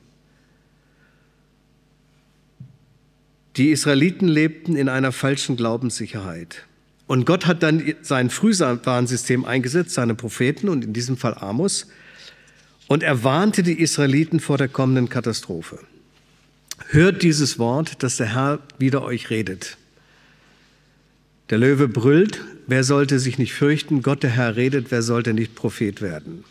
Die 3.57 3.71
Israeliten 3.71 4.29
lebten 4.29 4.77
in 4.77 4.87
einer 4.87 5.11
falschen 5.11 5.57
Glaubenssicherheit. 5.57 6.65
Und 7.11 7.25
Gott 7.25 7.45
hat 7.45 7.61
dann 7.61 7.93
sein 8.03 8.29
Frühwarnsystem 8.29 9.43
eingesetzt, 9.43 9.95
seine 9.95 10.15
Propheten 10.15 10.69
und 10.69 10.85
in 10.85 10.93
diesem 10.93 11.17
Fall 11.17 11.33
Amos. 11.37 11.87
Und 12.87 13.03
er 13.03 13.25
warnte 13.25 13.63
die 13.63 13.81
Israeliten 13.81 14.39
vor 14.39 14.57
der 14.57 14.69
kommenden 14.69 15.09
Katastrophe. 15.09 15.79
Hört 16.87 17.21
dieses 17.21 17.59
Wort, 17.59 18.01
dass 18.01 18.15
der 18.15 18.33
Herr 18.33 18.59
wieder 18.77 19.03
euch 19.03 19.29
redet. 19.29 19.75
Der 21.49 21.57
Löwe 21.57 21.89
brüllt, 21.89 22.45
wer 22.67 22.85
sollte 22.85 23.19
sich 23.19 23.37
nicht 23.37 23.51
fürchten? 23.51 24.03
Gott, 24.03 24.23
der 24.23 24.29
Herr, 24.29 24.55
redet, 24.55 24.89
wer 24.89 25.01
sollte 25.01 25.33
nicht 25.33 25.53
Prophet 25.53 26.01
werden? 26.01 26.45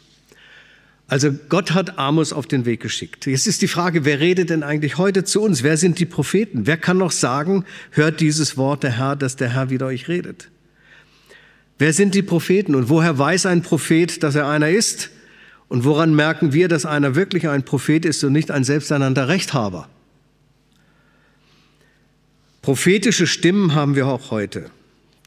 Also 1.10 1.32
Gott 1.48 1.72
hat 1.72 1.98
Amos 1.98 2.32
auf 2.32 2.46
den 2.46 2.66
Weg 2.66 2.78
geschickt. 2.78 3.26
Jetzt 3.26 3.48
ist 3.48 3.62
die 3.62 3.66
Frage, 3.66 4.04
wer 4.04 4.20
redet 4.20 4.48
denn 4.48 4.62
eigentlich 4.62 4.96
heute 4.96 5.24
zu 5.24 5.42
uns? 5.42 5.64
Wer 5.64 5.76
sind 5.76 5.98
die 5.98 6.06
Propheten? 6.06 6.68
Wer 6.68 6.76
kann 6.76 6.98
noch 6.98 7.10
sagen, 7.10 7.64
hört 7.90 8.20
dieses 8.20 8.56
Wort 8.56 8.84
der 8.84 8.96
Herr, 8.96 9.16
dass 9.16 9.34
der 9.34 9.48
Herr 9.48 9.70
wieder 9.70 9.86
euch 9.86 10.06
redet? 10.06 10.50
Wer 11.80 11.92
sind 11.92 12.14
die 12.14 12.22
Propheten 12.22 12.76
und 12.76 12.90
woher 12.90 13.18
weiß 13.18 13.46
ein 13.46 13.62
Prophet, 13.62 14.22
dass 14.22 14.36
er 14.36 14.46
einer 14.46 14.70
ist? 14.70 15.10
Und 15.66 15.82
woran 15.82 16.14
merken 16.14 16.52
wir, 16.52 16.68
dass 16.68 16.86
einer 16.86 17.16
wirklich 17.16 17.48
ein 17.48 17.64
Prophet 17.64 18.04
ist 18.04 18.22
und 18.22 18.32
nicht 18.32 18.52
ein 18.52 18.62
selbsternannter 18.62 19.26
Rechthaber? 19.26 19.88
Prophetische 22.62 23.26
Stimmen 23.26 23.74
haben 23.74 23.96
wir 23.96 24.06
auch 24.06 24.30
heute. 24.30 24.70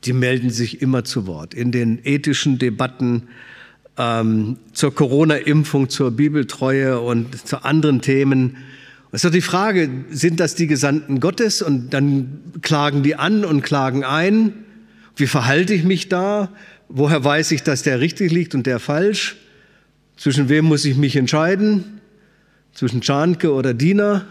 Die 0.06 0.14
melden 0.14 0.50
sich 0.50 0.82
immer 0.82 1.04
zu 1.04 1.28
Wort 1.28 1.54
in 1.54 1.74
den 1.74 2.00
ethischen 2.06 2.58
Debatten, 2.58 3.28
ähm, 3.98 4.58
zur 4.74 4.94
Corona-Impfung, 4.94 5.90
zur 5.90 6.12
Bibeltreue 6.12 7.00
und 7.00 7.48
zu 7.48 7.64
anderen 7.64 8.02
Themen. 8.02 8.58
Es 9.12 9.24
ist 9.24 9.26
doch 9.26 9.32
die 9.32 9.42
Frage, 9.42 9.90
sind 10.10 10.40
das 10.40 10.56
die 10.56 10.68
Gesandten 10.68 11.20
Gottes? 11.20 11.62
Und 11.62 11.92
dann 11.92 12.42
klagen 12.62 13.04
die 13.04 13.16
an 13.16 13.46
und 13.46 13.62
klagen 13.62 14.04
ein. 14.04 14.54
Wie 15.16 15.28
verhalte 15.28 15.74
ich 15.74 15.84
mich 15.84 16.10
da? 16.10 16.50
Woher 16.90 17.24
weiß 17.24 17.52
ich, 17.52 17.62
dass 17.64 17.84
der 17.84 18.00
richtig 18.00 18.32
liegt 18.32 18.56
und 18.56 18.66
der 18.66 18.80
falsch? 18.80 19.36
Zwischen 20.18 20.50
wem 20.50 20.66
muss 20.66 20.86
ich 20.86 20.98
mich 20.98 21.16
entscheiden? 21.16 22.02
Zwischen 22.74 23.04
Schanke 23.04 23.54
oder 23.54 23.74
Diener? 23.74 24.26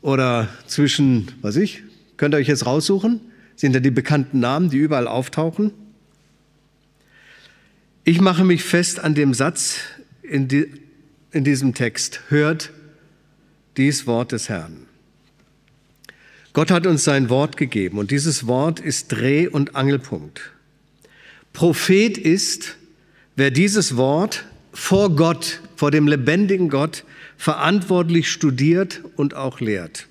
Oder 0.00 0.48
zwischen, 0.66 1.28
was 1.42 1.56
ich, 1.56 1.82
könnt 2.16 2.34
ihr 2.34 2.38
euch 2.38 2.48
jetzt 2.48 2.64
raussuchen? 2.64 3.20
Sind 3.56 3.74
ja 3.74 3.80
die 3.80 3.90
bekannten 3.90 4.40
Namen, 4.40 4.70
die 4.70 4.78
überall 4.78 5.08
auftauchen? 5.08 5.72
Ich 8.08 8.22
mache 8.22 8.42
mich 8.42 8.64
fest 8.64 9.00
an 9.00 9.14
dem 9.14 9.34
Satz 9.34 9.80
in, 10.22 10.48
die, 10.48 10.72
in 11.30 11.44
diesem 11.44 11.74
Text. 11.74 12.22
Hört 12.28 12.70
dies 13.76 14.06
Wort 14.06 14.32
des 14.32 14.48
Herrn. 14.48 14.86
Gott 16.54 16.70
hat 16.70 16.86
uns 16.86 17.04
sein 17.04 17.28
Wort 17.28 17.58
gegeben 17.58 17.98
und 17.98 18.10
dieses 18.10 18.46
Wort 18.46 18.80
ist 18.80 19.08
Dreh- 19.08 19.46
und 19.46 19.76
Angelpunkt. 19.76 20.40
Prophet 21.52 22.16
ist, 22.16 22.78
wer 23.36 23.50
dieses 23.50 23.98
Wort 23.98 24.46
vor 24.72 25.14
Gott, 25.14 25.60
vor 25.76 25.90
dem 25.90 26.08
lebendigen 26.08 26.70
Gott, 26.70 27.04
verantwortlich 27.36 28.30
studiert 28.30 29.02
und 29.16 29.34
auch 29.34 29.60
lehrt. 29.60 30.06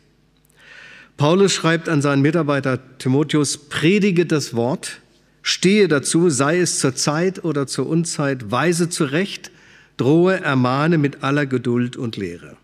Paulus 1.18 1.52
schreibt 1.52 1.90
an 1.90 2.04
seinen 2.04 2.22
Mitarbeiter 2.22 2.80
Timotheus, 3.00 3.58
predige 3.58 4.28
das 4.28 4.54
Wort, 4.54 5.02
Stehe 5.50 5.88
dazu, 5.88 6.30
sei 6.30 6.60
es 6.60 6.78
zur 6.78 6.94
Zeit 6.94 7.46
oder 7.46 7.68
zur 7.68 7.88
Unzeit, 7.88 8.52
weise 8.52 8.90
zurecht, 8.90 9.50
drohe, 9.96 10.42
ermahne 10.42 10.98
mit 10.98 11.24
aller 11.24 11.46
Geduld 11.46 11.96
und 11.96 12.18
Lehre. 12.18 12.58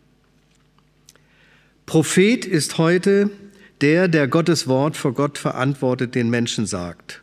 Prophet 1.85 2.43
ist 2.43 2.77
heute 2.77 3.29
der, 3.79 4.09
der 4.09 4.27
Gottes 4.27 4.67
Wort 4.67 4.97
vor 4.97 5.13
Gott 5.13 5.37
verantwortet, 5.37 6.13
den 6.13 6.29
Menschen 6.29 6.65
sagt. 6.65 7.21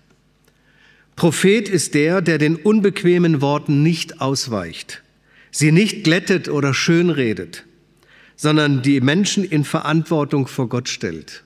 Prophet 1.15 1.69
ist 1.69 1.93
der, 1.93 2.23
der 2.23 2.39
den 2.39 2.57
unbequemen 2.57 3.43
Worten 3.43 3.83
nicht 3.83 4.23
ausweicht, 4.23 5.03
sie 5.51 5.73
nicht 5.73 6.05
glättet 6.05 6.49
oder 6.49 6.73
schönredet, 6.73 7.67
sondern 8.35 8.81
die 8.81 9.03
Menschen 9.03 9.45
in 9.45 9.65
Verantwortung 9.65 10.47
vor 10.47 10.71
Gott 10.71 10.89
stellt. 10.89 11.45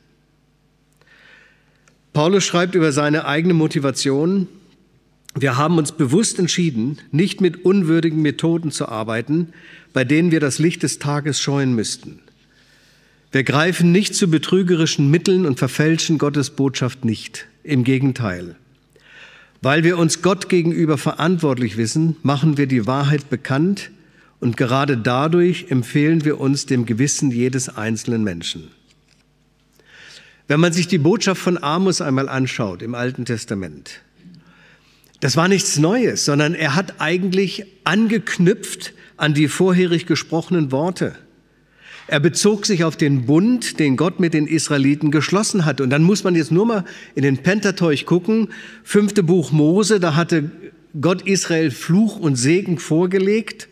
Paulus 2.14 2.44
schreibt 2.44 2.76
über 2.76 2.92
seine 2.92 3.26
eigene 3.26 3.54
Motivation, 3.54 4.46
wir 5.34 5.56
haben 5.56 5.78
uns 5.78 5.90
bewusst 5.90 6.38
entschieden, 6.38 6.98
nicht 7.10 7.40
mit 7.40 7.64
unwürdigen 7.64 8.22
Methoden 8.22 8.70
zu 8.70 8.88
arbeiten, 8.88 9.48
bei 9.92 10.04
denen 10.04 10.30
wir 10.30 10.38
das 10.38 10.60
Licht 10.60 10.84
des 10.84 11.00
Tages 11.00 11.40
scheuen 11.40 11.74
müssten. 11.74 12.20
Wir 13.32 13.42
greifen 13.42 13.90
nicht 13.90 14.14
zu 14.14 14.30
betrügerischen 14.30 15.10
Mitteln 15.10 15.44
und 15.44 15.58
verfälschen 15.58 16.18
Gottes 16.18 16.50
Botschaft 16.50 17.04
nicht. 17.04 17.48
Im 17.64 17.82
Gegenteil. 17.82 18.54
Weil 19.60 19.82
wir 19.82 19.98
uns 19.98 20.22
Gott 20.22 20.48
gegenüber 20.48 20.98
verantwortlich 20.98 21.76
wissen, 21.76 22.14
machen 22.22 22.58
wir 22.58 22.68
die 22.68 22.86
Wahrheit 22.86 23.28
bekannt 23.28 23.90
und 24.38 24.56
gerade 24.56 24.96
dadurch 24.96 25.66
empfehlen 25.70 26.24
wir 26.24 26.38
uns 26.38 26.66
dem 26.66 26.86
Gewissen 26.86 27.32
jedes 27.32 27.68
einzelnen 27.70 28.22
Menschen. 28.22 28.70
Wenn 30.46 30.60
man 30.60 30.72
sich 30.72 30.88
die 30.88 30.98
Botschaft 30.98 31.40
von 31.40 31.62
Amos 31.62 32.00
einmal 32.00 32.28
anschaut 32.28 32.82
im 32.82 32.94
Alten 32.94 33.24
Testament, 33.24 34.02
das 35.20 35.36
war 35.36 35.48
nichts 35.48 35.78
Neues, 35.78 36.24
sondern 36.26 36.54
er 36.54 36.74
hat 36.74 37.00
eigentlich 37.00 37.64
angeknüpft 37.84 38.92
an 39.16 39.32
die 39.32 39.48
vorherig 39.48 40.04
gesprochenen 40.04 40.70
Worte. 40.70 41.14
Er 42.06 42.20
bezog 42.20 42.66
sich 42.66 42.84
auf 42.84 42.96
den 42.96 43.24
Bund, 43.24 43.78
den 43.78 43.96
Gott 43.96 44.20
mit 44.20 44.34
den 44.34 44.46
Israeliten 44.46 45.10
geschlossen 45.10 45.64
hat. 45.64 45.80
Und 45.80 45.88
dann 45.88 46.02
muss 46.02 46.22
man 46.24 46.34
jetzt 46.34 46.52
nur 46.52 46.66
mal 46.66 46.84
in 47.14 47.22
den 47.22 47.38
Pentateuch 47.38 48.04
gucken. 48.04 48.48
Fünfte 48.82 49.22
Buch 49.22 49.52
Mose, 49.52 50.00
da 50.00 50.14
hatte 50.14 50.50
Gott 51.00 51.22
Israel 51.22 51.70
Fluch 51.70 52.18
und 52.18 52.36
Segen 52.36 52.78
vorgelegt. 52.78 53.68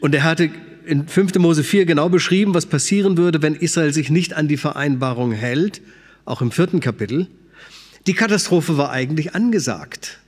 Und 0.00 0.14
er 0.14 0.24
hatte 0.24 0.50
in 0.86 1.08
5. 1.08 1.34
Mose 1.36 1.64
4 1.64 1.86
genau 1.86 2.08
beschrieben, 2.08 2.54
was 2.54 2.66
passieren 2.66 3.16
würde, 3.16 3.42
wenn 3.42 3.54
Israel 3.54 3.92
sich 3.92 4.10
nicht 4.10 4.34
an 4.34 4.48
die 4.48 4.56
Vereinbarung 4.56 5.32
hält, 5.32 5.80
auch 6.24 6.40
im 6.42 6.50
vierten 6.50 6.80
Kapitel. 6.80 7.28
Die 8.06 8.14
Katastrophe 8.14 8.76
war 8.76 8.90
eigentlich 8.90 9.34
angesagt. 9.34 10.18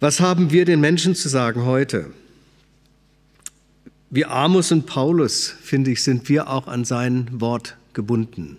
Was 0.00 0.20
haben 0.20 0.50
wir 0.50 0.64
den 0.64 0.80
Menschen 0.80 1.14
zu 1.14 1.28
sagen 1.28 1.64
heute? 1.64 2.10
Wie 4.10 4.24
Amos 4.24 4.72
und 4.72 4.86
Paulus, 4.86 5.54
finde 5.62 5.92
ich, 5.92 6.02
sind 6.02 6.28
wir 6.28 6.50
auch 6.50 6.66
an 6.66 6.84
sein 6.84 7.28
Wort 7.32 7.76
gebunden. 7.92 8.58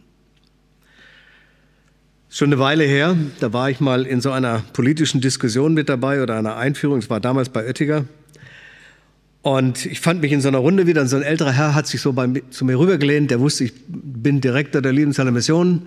Schon 2.30 2.48
eine 2.48 2.60
Weile 2.60 2.86
her, 2.86 3.16
da 3.40 3.54
war 3.54 3.70
ich 3.70 3.80
mal 3.80 4.08
in 4.08 4.22
so 4.22 4.32
einer 4.32 4.64
politischen 4.74 5.22
Diskussion 5.22 5.76
mit 5.76 5.90
dabei 5.90 6.24
oder 6.24 6.38
einer 6.38 6.56
Einführung, 6.56 6.98
es 6.98 7.10
war 7.10 7.20
damals 7.20 7.50
bei 7.50 7.64
Oettinger. 7.64 8.06
Und 9.44 9.86
ich 9.86 10.00
fand 10.00 10.22
mich 10.22 10.32
in 10.32 10.40
so 10.40 10.48
einer 10.48 10.60
Runde 10.60 10.88
wieder, 10.88 11.02
und 11.02 11.10
so 11.10 11.18
ein 11.18 11.22
älterer 11.22 11.52
Herr 11.52 11.76
hat 11.76 11.86
sich 11.86 12.00
so 12.00 12.14
bei, 12.14 12.42
zu 12.50 12.64
mir 12.64 12.80
rübergelehnt, 12.80 13.30
der 13.30 13.42
wusste, 13.42 13.66
ich 13.66 13.74
bin 13.88 14.40
Direktor 14.40 14.82
der 14.82 14.94
Lebenshalle 14.94 15.34
Mission. 15.34 15.86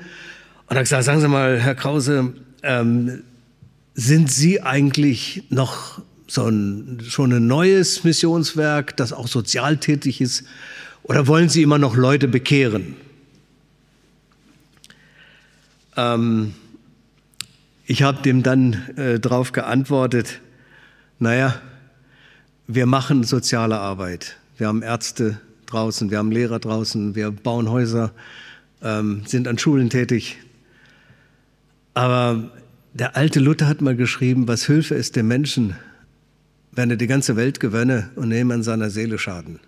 Und 0.66 0.76
hat 0.76 0.84
gesagt, 0.84 1.04
sagen 1.04 1.22
Sie 1.22 1.28
mal, 1.28 1.58
Herr 1.58 1.74
Krause, 1.74 2.34
ähm, 2.62 3.22
sind 3.94 4.30
Sie 4.30 4.60
eigentlich 4.60 5.44
noch 5.48 6.02
so 6.26 6.46
ein, 6.46 7.00
schon 7.08 7.32
ein 7.32 7.46
neues 7.46 8.04
Missionswerk, 8.04 8.94
das 8.98 9.14
auch 9.14 9.26
sozial 9.26 9.78
tätig 9.78 10.20
ist, 10.20 10.44
oder 11.02 11.26
wollen 11.26 11.48
Sie 11.48 11.62
immer 11.62 11.78
noch 11.78 11.96
Leute 11.96 12.28
bekehren? 12.28 12.94
Ähm, 15.96 16.52
ich 17.86 18.02
habe 18.02 18.20
dem 18.20 18.42
dann 18.42 18.74
äh, 18.96 19.18
darauf 19.18 19.52
geantwortet, 19.52 20.40
naja, 21.18 21.58
wir 22.66 22.86
machen 22.86 23.24
soziale 23.24 23.78
Arbeit. 23.78 24.36
Wir 24.56 24.68
haben 24.68 24.82
Ärzte 24.82 25.40
draußen, 25.66 26.10
wir 26.10 26.18
haben 26.18 26.32
Lehrer 26.32 26.58
draußen, 26.58 27.14
wir 27.14 27.30
bauen 27.30 27.70
Häuser, 27.70 28.12
ähm, 28.82 29.22
sind 29.26 29.48
an 29.48 29.58
Schulen 29.58 29.90
tätig. 29.90 30.38
Aber 31.94 32.50
der 32.94 33.16
alte 33.16 33.40
Luther 33.40 33.68
hat 33.68 33.80
mal 33.80 33.96
geschrieben, 33.96 34.48
was 34.48 34.66
Hilfe 34.66 34.94
ist 34.94 35.16
dem 35.16 35.28
Menschen, 35.28 35.76
wenn 36.72 36.90
er 36.90 36.96
die 36.96 37.06
ganze 37.06 37.36
Welt 37.36 37.60
gewönne 37.60 38.10
und 38.16 38.28
nehme 38.28 38.54
an 38.54 38.62
seiner 38.62 38.90
Seele 38.90 39.18
Schaden. 39.18 39.60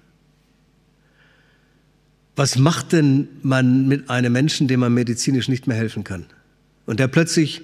Was 2.37 2.59
macht 2.59 2.93
denn 2.93 3.29
man 3.43 3.89
mit 3.89 4.11
einem 4.11 4.33
Menschen, 4.33 4.69
dem 4.69 4.81
man 4.81 4.95
medizinisch 4.95 5.49
nicht 5.49 5.67
mehr 5.67 5.77
helfen 5.77 6.05
kann? 6.05 6.27
Und 6.87 7.01
der 7.01 7.09
plötzlich 7.09 7.63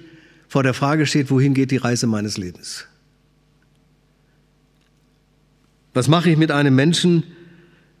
vor 0.49 0.63
der 0.63 0.73
Frage 0.73 1.05
steht, 1.05 1.31
wohin 1.31 1.53
geht 1.53 1.71
die 1.71 1.77
Reise 1.77 2.07
meines 2.07 2.37
Lebens? 2.37 2.85
Was 5.95 6.09
mache 6.09 6.29
ich 6.29 6.37
mit 6.37 6.51
einem 6.51 6.75
Menschen, 6.75 7.23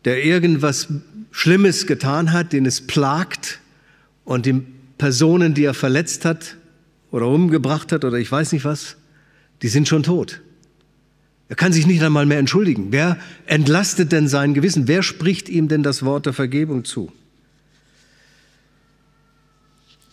der 0.03 0.23
irgendwas 0.23 0.89
Schlimmes 1.31 1.87
getan 1.87 2.33
hat, 2.33 2.51
den 2.51 2.65
es 2.65 2.85
plagt 2.85 3.61
und 4.25 4.45
die 4.45 4.61
Personen, 4.97 5.53
die 5.53 5.63
er 5.63 5.73
verletzt 5.73 6.25
hat 6.25 6.57
oder 7.09 7.27
umgebracht 7.27 7.93
hat 7.93 8.03
oder 8.03 8.17
ich 8.17 8.29
weiß 8.29 8.51
nicht 8.51 8.65
was, 8.65 8.97
die 9.61 9.69
sind 9.69 9.87
schon 9.87 10.03
tot. 10.03 10.41
Er 11.47 11.55
kann 11.55 11.71
sich 11.71 11.87
nicht 11.87 12.03
einmal 12.03 12.25
mehr 12.25 12.39
entschuldigen. 12.39 12.87
Wer 12.91 13.17
entlastet 13.45 14.11
denn 14.11 14.27
sein 14.27 14.53
Gewissen? 14.53 14.89
Wer 14.89 15.01
spricht 15.01 15.47
ihm 15.47 15.69
denn 15.69 15.81
das 15.81 16.03
Wort 16.03 16.25
der 16.25 16.33
Vergebung 16.33 16.83
zu? 16.83 17.13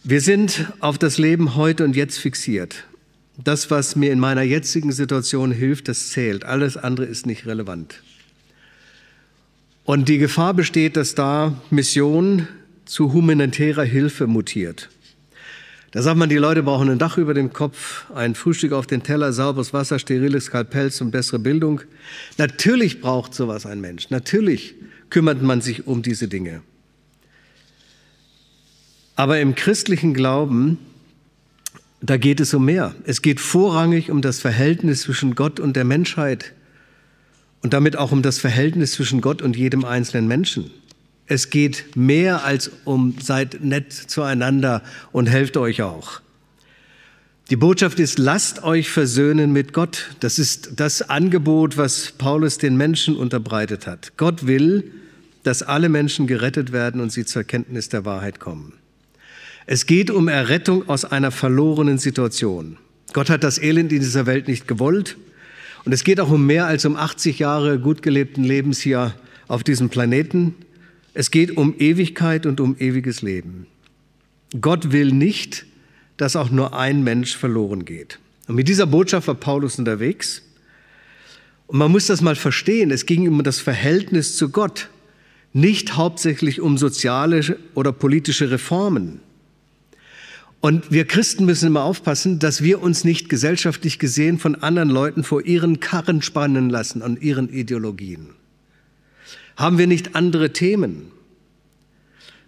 Wir 0.05 0.21
sind 0.21 0.73
auf 0.79 0.99
das 0.99 1.19
Leben 1.19 1.57
heute 1.57 1.83
und 1.83 1.97
jetzt 1.97 2.19
fixiert. 2.19 2.85
Das, 3.39 3.71
was 3.71 3.97
mir 3.97 4.13
in 4.13 4.21
meiner 4.21 4.43
jetzigen 4.43 4.93
Situation 4.93 5.53
hilft, 5.53 5.89
das 5.89 6.11
zählt. 6.11 6.45
Alles 6.45 6.77
andere 6.77 7.07
ist 7.07 7.27
nicht 7.27 7.47
relevant. 7.47 8.03
Und 9.85 10.09
die 10.09 10.19
Gefahr 10.19 10.55
besteht, 10.55 10.97
dass 10.97 11.15
da 11.15 11.57
Mission 11.71 12.47
zu 12.85 13.13
humanitärer 13.13 13.85
Hilfe 13.85 14.27
mutiert. 14.27 14.91
Da 15.93 16.01
sagt 16.01 16.17
man, 16.17 16.29
die 16.29 16.37
Leute 16.37 16.63
brauchen 16.63 16.89
ein 16.89 16.99
Dach 16.99 17.19
über 17.19 17.35
dem 17.35 17.53
Kopf, 17.53 18.11
ein 18.15 18.35
Frühstück 18.35 18.73
auf 18.73 18.87
den 18.87 19.03
Teller, 19.03 19.33
sauberes 19.33 19.75
Wasser, 19.75 19.99
steriles 19.99 20.51
Kalpelz 20.51 21.01
und 21.01 21.11
bessere 21.11 21.39
Bildung. 21.39 21.83
Natürlich 22.39 23.01
braucht 23.01 23.35
sowas 23.35 23.67
ein 23.67 23.81
Mensch. 23.81 24.09
Natürlich 24.09 24.75
kümmert 25.11 25.43
man 25.43 25.61
sich 25.61 25.87
um 25.87 26.03
diese 26.03 26.29
Dinge. 26.29 26.63
Aber 29.17 29.39
im 29.41 29.55
christlichen 29.55 30.15
Glauben, 30.15 30.79
da 32.03 32.17
geht 32.17 32.41
es 32.41 32.53
um 32.53 32.65
mehr. 32.65 32.95
Es 33.05 33.23
geht 33.23 33.41
vorrangig 33.41 34.11
um 34.11 34.23
das 34.23 34.41
Verhältnis 34.41 35.03
zwischen 35.03 35.35
Gott 35.35 35.61
und 35.61 35.77
der 35.77 35.85
Menschheit 35.85 36.53
und 37.63 37.73
damit 37.73 37.97
auch 37.97 38.11
um 38.11 38.23
das 38.23 38.39
Verhältnis 38.39 38.93
zwischen 38.93 39.21
Gott 39.21 39.41
und 39.41 39.57
jedem 39.57 39.85
einzelnen 39.85 40.27
Menschen. 40.27 40.71
Es 41.27 41.51
geht 41.51 41.97
mehr 41.97 42.45
als 42.45 42.73
um 42.85 43.15
seid 43.21 43.63
nett 43.63 43.93
zueinander 43.93 44.83
und 45.13 45.31
helft 45.31 45.57
euch 45.57 45.83
auch. 45.83 46.21
Die 47.51 47.57
Botschaft 47.57 48.01
ist, 48.01 48.19
lasst 48.19 48.65
euch 48.65 48.91
versöhnen 48.91 49.53
mit 49.53 49.73
Gott. 49.73 50.11
Das 50.21 50.39
ist 50.39 50.81
das 50.81 51.09
Angebot, 51.09 51.77
was 51.77 52.13
Paulus 52.13 52.59
den 52.59 52.77
Menschen 52.77 53.15
unterbreitet 53.17 53.87
hat. 53.87 54.17
Gott 54.17 54.47
will, 54.47 54.91
dass 55.45 55.63
alle 55.63 55.89
Menschen 55.89 56.27
gerettet 56.27 56.73
werden 56.73 57.01
und 57.01 57.13
sie 57.13 57.25
zur 57.25 57.45
Kenntnis 57.45 57.89
der 57.89 58.05
Wahrheit 58.05 58.41
kommen. 58.41 58.75
Es 59.67 59.87
geht 59.87 60.11
um 60.11 60.29
Errettung 60.29 60.89
aus 60.89 61.05
einer 61.05 61.31
verlorenen 61.31 61.99
Situation. 61.99 62.79
Gott 63.13 63.31
hat 63.31 63.45
das 63.45 63.59
Elend 63.59 63.93
in 63.93 64.01
dieser 64.01 64.27
Welt 64.27 64.49
nicht 64.49 64.67
gewollt. 64.67 65.17
Und 65.85 65.93
es 65.93 66.05
geht 66.05 66.21
auch 66.21 66.31
um 66.31 66.47
mehr 66.47 66.67
als 66.67 66.85
um 66.85 66.97
80 66.97 67.39
Jahre 67.39 67.79
gut 67.79 68.03
gelebten 68.03 68.45
Lebens 68.45 68.81
hier 68.81 69.15
auf 69.49 69.65
diesem 69.65 69.89
Planeten. 69.89 70.55
Es 71.15 71.31
geht 71.31 71.57
um 71.57 71.75
Ewigkeit 71.79 72.47
und 72.47 72.61
um 72.61 72.77
ewiges 72.79 73.23
Leben. 73.23 73.67
Gott 74.61 74.93
will 74.93 75.13
nicht, 75.13 75.67
dass 76.17 76.37
auch 76.37 76.51
nur 76.51 76.75
ein 76.75 77.03
Mensch 77.03 77.37
verloren 77.37 77.85
geht. 77.85 78.19
Und 78.49 78.55
mit 78.55 78.69
dieser 78.69 78.87
Botschaft 78.87 79.29
war 79.29 79.35
Paulus 79.35 79.79
unterwegs. 79.79 80.43
Und 81.67 81.79
man 81.79 81.91
muss 81.91 82.07
das 82.07 82.21
mal 82.21 82.37
verstehen. 82.37 82.91
Es 82.91 83.07
ging 83.07 83.29
um 83.29 83.43
das 83.43 83.61
Verhältnis 83.61 84.37
zu 84.37 84.51
Gott, 84.51 84.89
nicht 85.53 85.97
hauptsächlich 85.97 86.61
um 86.61 86.79
soziale 86.79 87.59
oder 87.75 87.93
politische 87.93 88.51
Reformen. 88.51 89.21
Und 90.63 90.93
wir 90.93 91.07
Christen 91.07 91.45
müssen 91.45 91.67
immer 91.67 91.83
aufpassen, 91.83 92.39
dass 92.39 92.63
wir 92.63 92.81
uns 92.81 93.03
nicht 93.03 93.29
gesellschaftlich 93.29 93.99
gesehen 93.99 94.39
von 94.39 94.55
anderen 94.55 94.91
Leuten 94.91 95.25
vor 95.25 95.45
ihren 95.45 95.81
Karren 95.81 96.23
spannen 96.23 96.71
lassen 96.71 97.03
an 97.03 97.21
ihren 97.21 97.49
Ideologien. 97.49 98.29
Haben 99.57 99.77
wir 99.77 99.89
nicht 99.89 100.15
andere 100.15 100.53
Themen? 100.53 101.11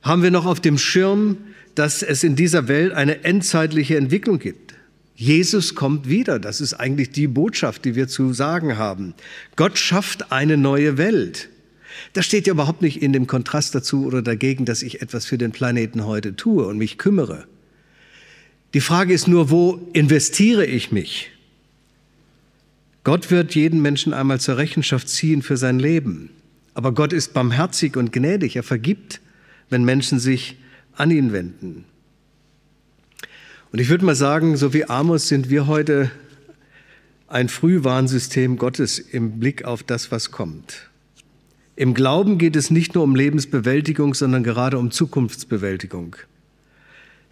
Haben 0.00 0.22
wir 0.22 0.30
noch 0.30 0.46
auf 0.46 0.60
dem 0.60 0.78
Schirm, 0.78 1.38
dass 1.74 2.04
es 2.04 2.22
in 2.22 2.36
dieser 2.36 2.68
Welt 2.68 2.92
eine 2.92 3.24
endzeitliche 3.24 3.96
Entwicklung 3.96 4.38
gibt? 4.38 4.76
Jesus 5.16 5.74
kommt 5.74 6.08
wieder. 6.08 6.38
Das 6.38 6.60
ist 6.60 6.74
eigentlich 6.74 7.10
die 7.10 7.26
Botschaft, 7.26 7.84
die 7.84 7.96
wir 7.96 8.06
zu 8.06 8.32
sagen 8.32 8.78
haben. 8.78 9.14
Gott 9.56 9.76
schafft 9.76 10.30
eine 10.30 10.56
neue 10.56 10.98
Welt. 10.98 11.48
Das 12.12 12.26
steht 12.26 12.46
ja 12.46 12.52
überhaupt 12.52 12.80
nicht 12.80 13.02
in 13.02 13.12
dem 13.12 13.26
Kontrast 13.26 13.74
dazu 13.74 14.06
oder 14.06 14.22
dagegen, 14.22 14.66
dass 14.66 14.82
ich 14.82 15.02
etwas 15.02 15.26
für 15.26 15.36
den 15.36 15.50
Planeten 15.50 16.06
heute 16.06 16.36
tue 16.36 16.64
und 16.64 16.78
mich 16.78 16.96
kümmere. 16.96 17.48
Die 18.74 18.80
Frage 18.80 19.14
ist 19.14 19.28
nur, 19.28 19.50
wo 19.50 19.80
investiere 19.92 20.66
ich 20.66 20.90
mich? 20.90 21.30
Gott 23.04 23.30
wird 23.30 23.54
jeden 23.54 23.80
Menschen 23.80 24.12
einmal 24.12 24.40
zur 24.40 24.56
Rechenschaft 24.56 25.08
ziehen 25.08 25.42
für 25.42 25.56
sein 25.56 25.78
Leben. 25.78 26.30
Aber 26.74 26.92
Gott 26.92 27.12
ist 27.12 27.34
barmherzig 27.34 27.96
und 27.96 28.12
gnädig. 28.12 28.56
Er 28.56 28.64
vergibt, 28.64 29.20
wenn 29.70 29.84
Menschen 29.84 30.18
sich 30.18 30.56
an 30.96 31.12
ihn 31.12 31.32
wenden. 31.32 31.84
Und 33.70 33.80
ich 33.80 33.88
würde 33.90 34.04
mal 34.04 34.16
sagen, 34.16 34.56
so 34.56 34.74
wie 34.74 34.86
Amos 34.86 35.28
sind 35.28 35.50
wir 35.50 35.68
heute 35.68 36.10
ein 37.28 37.48
Frühwarnsystem 37.48 38.56
Gottes 38.56 38.98
im 38.98 39.38
Blick 39.38 39.64
auf 39.64 39.84
das, 39.84 40.10
was 40.10 40.32
kommt. 40.32 40.90
Im 41.76 41.94
Glauben 41.94 42.38
geht 42.38 42.56
es 42.56 42.70
nicht 42.70 42.96
nur 42.96 43.04
um 43.04 43.14
Lebensbewältigung, 43.14 44.14
sondern 44.14 44.42
gerade 44.42 44.78
um 44.78 44.90
Zukunftsbewältigung. 44.90 46.16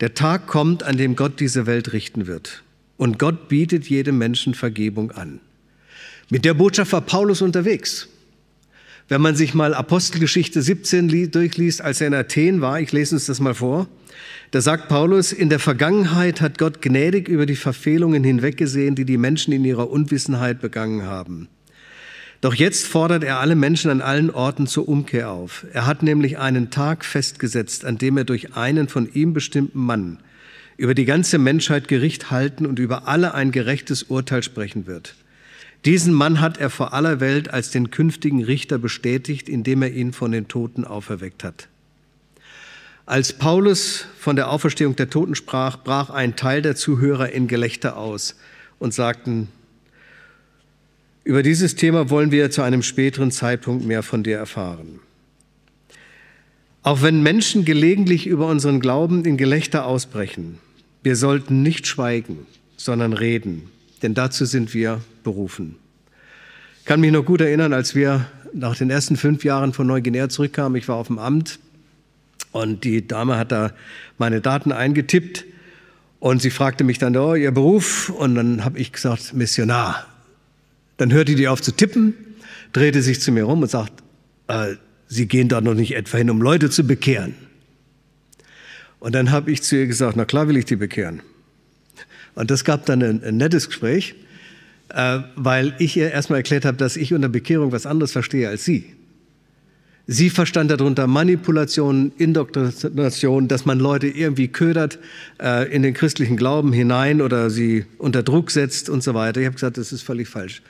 Der 0.02 0.14
Tag 0.14 0.48
kommt, 0.48 0.82
an 0.82 0.96
dem 0.96 1.14
Gott 1.14 1.38
diese 1.38 1.64
Welt 1.66 1.92
richten 1.92 2.26
wird. 2.26 2.64
Und 2.96 3.20
Gott 3.20 3.46
bietet 3.46 3.88
jedem 3.88 4.18
Menschen 4.18 4.52
Vergebung 4.52 5.12
an. 5.12 5.38
Mit 6.28 6.44
der 6.44 6.54
Botschaft 6.54 6.92
war 6.92 7.02
Paulus 7.02 7.40
unterwegs. 7.40 8.08
Wenn 9.06 9.20
man 9.20 9.36
sich 9.36 9.54
mal 9.54 9.74
Apostelgeschichte 9.74 10.60
17 10.60 11.30
durchliest, 11.30 11.82
als 11.82 12.00
er 12.00 12.08
in 12.08 12.14
Athen 12.14 12.60
war, 12.60 12.80
ich 12.80 12.90
lese 12.90 13.14
uns 13.14 13.26
das 13.26 13.38
mal 13.38 13.54
vor, 13.54 13.86
da 14.50 14.60
sagt 14.60 14.88
Paulus, 14.88 15.30
in 15.30 15.50
der 15.50 15.60
Vergangenheit 15.60 16.40
hat 16.40 16.58
Gott 16.58 16.82
gnädig 16.82 17.28
über 17.28 17.46
die 17.46 17.54
Verfehlungen 17.54 18.24
hinweggesehen, 18.24 18.96
die 18.96 19.04
die 19.04 19.18
Menschen 19.18 19.52
in 19.52 19.64
ihrer 19.64 19.88
Unwissenheit 19.88 20.60
begangen 20.60 21.04
haben. 21.04 21.46
Doch 22.42 22.54
jetzt 22.54 22.88
fordert 22.88 23.22
er 23.22 23.38
alle 23.38 23.54
Menschen 23.54 23.88
an 23.88 24.00
allen 24.00 24.28
Orten 24.28 24.66
zur 24.66 24.88
Umkehr 24.88 25.30
auf. 25.30 25.64
Er 25.72 25.86
hat 25.86 26.02
nämlich 26.02 26.38
einen 26.38 26.70
Tag 26.70 27.04
festgesetzt, 27.04 27.84
an 27.84 27.98
dem 27.98 28.16
er 28.16 28.24
durch 28.24 28.56
einen 28.56 28.88
von 28.88 29.08
ihm 29.14 29.32
bestimmten 29.32 29.78
Mann 29.78 30.18
über 30.76 30.94
die 30.94 31.04
ganze 31.04 31.38
Menschheit 31.38 31.86
Gericht 31.86 32.32
halten 32.32 32.66
und 32.66 32.80
über 32.80 33.06
alle 33.06 33.34
ein 33.34 33.52
gerechtes 33.52 34.02
Urteil 34.02 34.42
sprechen 34.42 34.88
wird. 34.88 35.14
Diesen 35.84 36.12
Mann 36.12 36.40
hat 36.40 36.58
er 36.58 36.68
vor 36.68 36.92
aller 36.92 37.20
Welt 37.20 37.48
als 37.48 37.70
den 37.70 37.92
künftigen 37.92 38.42
Richter 38.42 38.78
bestätigt, 38.78 39.48
indem 39.48 39.82
er 39.82 39.92
ihn 39.92 40.12
von 40.12 40.32
den 40.32 40.48
Toten 40.48 40.84
auferweckt 40.84 41.44
hat. 41.44 41.68
Als 43.06 43.32
Paulus 43.32 44.06
von 44.18 44.34
der 44.34 44.50
Auferstehung 44.50 44.96
der 44.96 45.10
Toten 45.10 45.36
sprach, 45.36 45.76
brach 45.76 46.10
ein 46.10 46.34
Teil 46.34 46.60
der 46.60 46.74
Zuhörer 46.74 47.30
in 47.30 47.46
Gelächter 47.46 47.96
aus 47.96 48.34
und 48.80 48.92
sagten, 48.92 49.46
über 51.24 51.42
dieses 51.42 51.76
Thema 51.76 52.10
wollen 52.10 52.30
wir 52.30 52.50
zu 52.50 52.62
einem 52.62 52.82
späteren 52.82 53.30
Zeitpunkt 53.30 53.84
mehr 53.84 54.02
von 54.02 54.22
dir 54.22 54.38
erfahren. 54.38 55.00
Auch 56.82 57.02
wenn 57.02 57.22
Menschen 57.22 57.64
gelegentlich 57.64 58.26
über 58.26 58.48
unseren 58.48 58.80
Glauben 58.80 59.24
in 59.24 59.36
Gelächter 59.36 59.86
ausbrechen, 59.86 60.58
wir 61.04 61.14
sollten 61.14 61.62
nicht 61.62 61.86
schweigen, 61.86 62.46
sondern 62.76 63.12
reden, 63.12 63.70
denn 64.02 64.14
dazu 64.14 64.44
sind 64.44 64.74
wir 64.74 65.00
berufen. 65.22 65.76
Ich 66.80 66.86
kann 66.86 67.00
mich 67.00 67.12
noch 67.12 67.24
gut 67.24 67.40
erinnern, 67.40 67.72
als 67.72 67.94
wir 67.94 68.26
nach 68.52 68.76
den 68.76 68.90
ersten 68.90 69.16
fünf 69.16 69.44
Jahren 69.44 69.72
von 69.72 69.86
Neuguinea 69.86 70.28
zurückkamen. 70.28 70.76
Ich 70.76 70.88
war 70.88 70.96
auf 70.96 71.06
dem 71.06 71.20
Amt 71.20 71.60
und 72.50 72.82
die 72.82 73.06
Dame 73.06 73.38
hat 73.38 73.52
da 73.52 73.72
meine 74.18 74.40
Daten 74.40 74.72
eingetippt 74.72 75.44
und 76.18 76.42
sie 76.42 76.50
fragte 76.50 76.82
mich 76.82 76.98
dann, 76.98 77.16
oh, 77.16 77.34
Ihr 77.34 77.52
Beruf? 77.52 78.10
Und 78.10 78.34
dann 78.34 78.64
habe 78.64 78.78
ich 78.78 78.92
gesagt, 78.92 79.34
Missionar. 79.34 80.11
Dann 80.96 81.12
hörte 81.12 81.34
die 81.34 81.48
auf 81.48 81.62
zu 81.62 81.72
tippen, 81.72 82.14
drehte 82.72 83.02
sich 83.02 83.20
zu 83.20 83.32
mir 83.32 83.44
rum 83.44 83.62
und 83.62 83.70
sagt, 83.70 84.02
äh, 84.48 84.74
Sie 85.08 85.28
gehen 85.28 85.48
da 85.48 85.60
noch 85.60 85.74
nicht 85.74 85.94
etwa 85.94 86.16
hin, 86.16 86.30
um 86.30 86.40
Leute 86.40 86.70
zu 86.70 86.84
bekehren. 86.84 87.34
Und 88.98 89.14
dann 89.14 89.30
habe 89.30 89.52
ich 89.52 89.62
zu 89.62 89.76
ihr 89.76 89.86
gesagt, 89.86 90.16
na 90.16 90.24
klar 90.24 90.48
will 90.48 90.56
ich 90.56 90.64
die 90.64 90.76
bekehren. 90.76 91.20
Und 92.34 92.50
das 92.50 92.64
gab 92.64 92.86
dann 92.86 93.02
ein, 93.02 93.22
ein 93.22 93.36
nettes 93.36 93.66
Gespräch, 93.66 94.14
äh, 94.88 95.18
weil 95.36 95.74
ich 95.78 95.98
ihr 95.98 96.10
erstmal 96.10 96.38
erklärt 96.38 96.64
habe, 96.64 96.78
dass 96.78 96.96
ich 96.96 97.12
unter 97.12 97.28
Bekehrung 97.28 97.72
was 97.72 97.84
anderes 97.84 98.12
verstehe 98.12 98.48
als 98.48 98.64
sie. 98.64 98.94
Sie 100.06 100.30
verstand 100.30 100.70
darunter 100.70 101.06
Manipulation, 101.06 102.12
Indoktrination, 102.18 103.46
dass 103.46 103.64
man 103.64 103.78
Leute 103.78 104.08
irgendwie 104.08 104.48
ködert 104.48 104.98
äh, 105.40 105.72
in 105.72 105.82
den 105.82 105.94
christlichen 105.94 106.36
Glauben 106.36 106.72
hinein 106.72 107.22
oder 107.22 107.50
sie 107.50 107.86
unter 107.98 108.22
Druck 108.22 108.50
setzt 108.50 108.88
und 108.88 109.02
so 109.02 109.14
weiter. 109.14 109.40
Ich 109.40 109.46
habe 109.46 109.54
gesagt, 109.54 109.78
das 109.78 109.92
ist 109.92 110.02
völlig 110.02 110.28
falsch. 110.28 110.62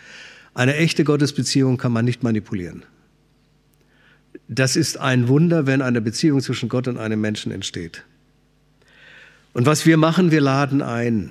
Eine 0.54 0.76
echte 0.76 1.04
Gottesbeziehung 1.04 1.78
kann 1.78 1.92
man 1.92 2.04
nicht 2.04 2.22
manipulieren. 2.22 2.82
Das 4.48 4.76
ist 4.76 4.98
ein 4.98 5.28
Wunder, 5.28 5.66
wenn 5.66 5.80
eine 5.80 6.02
Beziehung 6.02 6.40
zwischen 6.40 6.68
Gott 6.68 6.86
und 6.88 6.98
einem 6.98 7.20
Menschen 7.20 7.52
entsteht. 7.52 8.04
Und 9.54 9.66
was 9.66 9.86
wir 9.86 9.96
machen, 9.96 10.30
wir 10.30 10.40
laden 10.40 10.82
ein. 10.82 11.30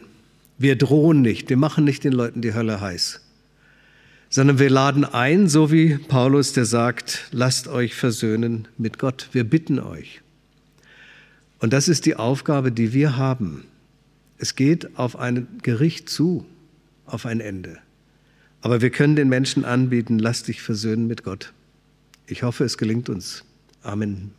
Wir 0.57 0.75
drohen 0.75 1.21
nicht, 1.21 1.49
wir 1.49 1.57
machen 1.57 1.85
nicht 1.85 2.03
den 2.03 2.13
Leuten 2.13 2.41
die 2.41 2.53
Hölle 2.53 2.81
heiß, 2.81 3.21
sondern 4.31 4.59
wir 4.59 4.69
laden 4.69 5.03
ein, 5.05 5.47
so 5.49 5.71
wie 5.71 5.97
Paulus, 5.97 6.53
der 6.53 6.65
sagt, 6.65 7.27
lasst 7.31 7.67
euch 7.67 7.93
versöhnen 7.93 8.67
mit 8.77 8.97
Gott. 8.97 9.27
Wir 9.33 9.43
bitten 9.43 9.77
euch. 9.77 10.21
Und 11.59 11.73
das 11.73 11.87
ist 11.87 12.05
die 12.05 12.15
Aufgabe, 12.15 12.71
die 12.71 12.93
wir 12.93 13.17
haben. 13.17 13.65
Es 14.37 14.55
geht 14.55 14.97
auf 14.97 15.19
ein 15.19 15.47
Gericht 15.61 16.09
zu, 16.09 16.45
auf 17.05 17.25
ein 17.25 17.41
Ende. 17.41 17.77
Aber 18.61 18.81
wir 18.81 18.89
können 18.89 19.15
den 19.15 19.27
Menschen 19.27 19.65
anbieten, 19.65 20.17
lass 20.17 20.43
dich 20.43 20.61
versöhnen 20.61 21.07
mit 21.07 21.23
Gott. 21.23 21.53
Ich 22.25 22.41
hoffe, 22.43 22.63
es 22.63 22.77
gelingt 22.77 23.09
uns. 23.09 23.43
Amen. 23.83 24.31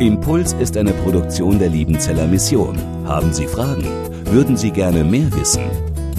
Impuls 0.00 0.52
ist 0.54 0.76
eine 0.76 0.92
Produktion 0.92 1.60
der 1.60 1.68
Liebenzeller 1.68 2.26
Mission. 2.26 2.76
Haben 3.06 3.32
Sie 3.32 3.46
Fragen? 3.46 3.84
Würden 4.24 4.56
Sie 4.56 4.72
gerne 4.72 5.04
mehr 5.04 5.32
wissen? 5.32 5.91